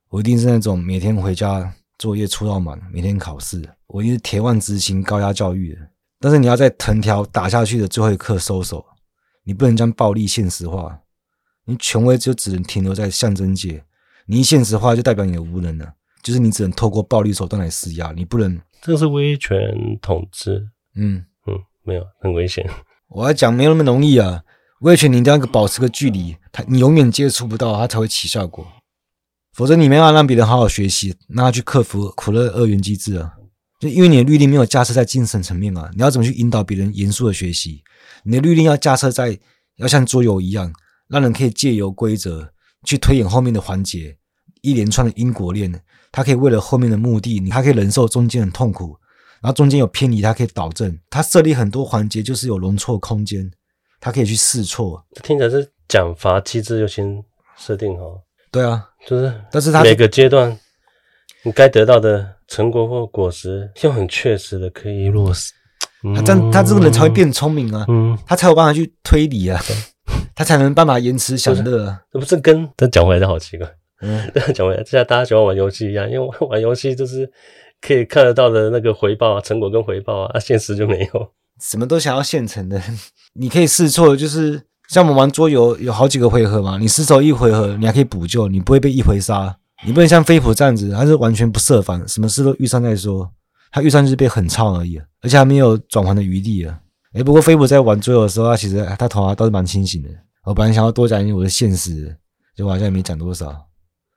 [0.09, 5.81] 我一定是那种每天回家作业出到满，每天考试，我一定是铁腕执行高压教育的。
[6.21, 8.85] 但是你要在藤条打下去的最后一刻收手，
[9.43, 11.01] 你不能将暴力现实化。
[11.65, 13.85] 你权威就只能停留在象征界，
[14.27, 15.93] 你一现实化就代表你的无能了，
[16.27, 18.61] 就是你只能透过暴力手段来施压，你不能。
[18.83, 19.57] 这个是威权
[20.03, 21.55] 统治，嗯嗯，
[21.85, 22.69] 没有很危险。
[23.11, 24.43] 我要讲没有那么容易啊，
[24.81, 28.67] 威权你一定要保持个距离，他你永远接触不到，他才会起效果，
[29.53, 33.35] 否则你没办法让别人好好学习，让他去克服苦乐二元机制啊。
[33.79, 37.85] 就因为你的律令没有架设在精神层面啊，你要怎么去引导别人严肃的学习？
[38.25, 39.39] 你的律令要架设在
[39.77, 40.73] 要像桌游一样。
[41.09, 42.53] 让人可以借由规则
[42.83, 44.19] 去推演后面的环节，
[44.67, 45.73] 一连串的因果链，
[46.11, 48.97] 他可以为了后面的目的，你他可以忍受中间的痛苦，
[49.41, 50.99] 然后中间有偏离，他可以导正。
[51.09, 53.49] 他设立很多环节，就是有容错空间，
[54.01, 55.05] 他可以去试错。
[55.23, 57.23] 听起来是奖罚机制就先
[57.57, 58.21] 设定好。
[58.51, 60.59] 对啊，就是，但是他每个阶段
[61.45, 65.53] 你该得到的成果或果实，又很确实的可以落实。
[66.15, 69.63] 他这样，他这个人才会变聪明啊，嗯，他才有办法去推理啊。
[70.37, 73.67] 他才能办法延迟享乐，这不是跟这讲回来就好奇怪。
[74.03, 77.31] 嗯，这 样讲回来，就像大家喜欢玩游戏一样，因为玩游戏就是
[77.81, 81.29] 可以看得到的那个回报啊，成果跟回报啊，啊，现实就没有。
[81.61, 82.81] 什么都想要现成的，
[83.35, 89.57] 你可以试错，就是像我们玩桌游，有好几个回合嘛，你失手一回合，你还可以补救，你不会被一回杀。
[89.85, 93.31] 你不能像飞普这样子，他是完全不设防，什么事都预算再说，
[93.71, 96.81] 他预算就是被狠操而已，而且还没有转圜的余地啊。
[97.13, 100.09] 诶，不过飞普在玩桌游的时候，他其实他头脑倒是蛮清醒的。
[100.45, 102.17] 我本来想要多讲一点我的现实，
[102.57, 103.66] 结果好像也没讲多少，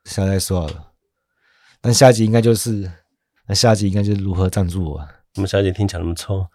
[0.04, 0.92] 下次再说好了。
[1.80, 2.90] 但下集应该就是，
[3.46, 5.08] 那下集应该就是如何赞助我。
[5.36, 6.46] 我们下集听起来那么臭。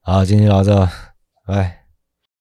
[0.00, 0.88] 好，今天就到这，
[1.46, 1.85] 拜。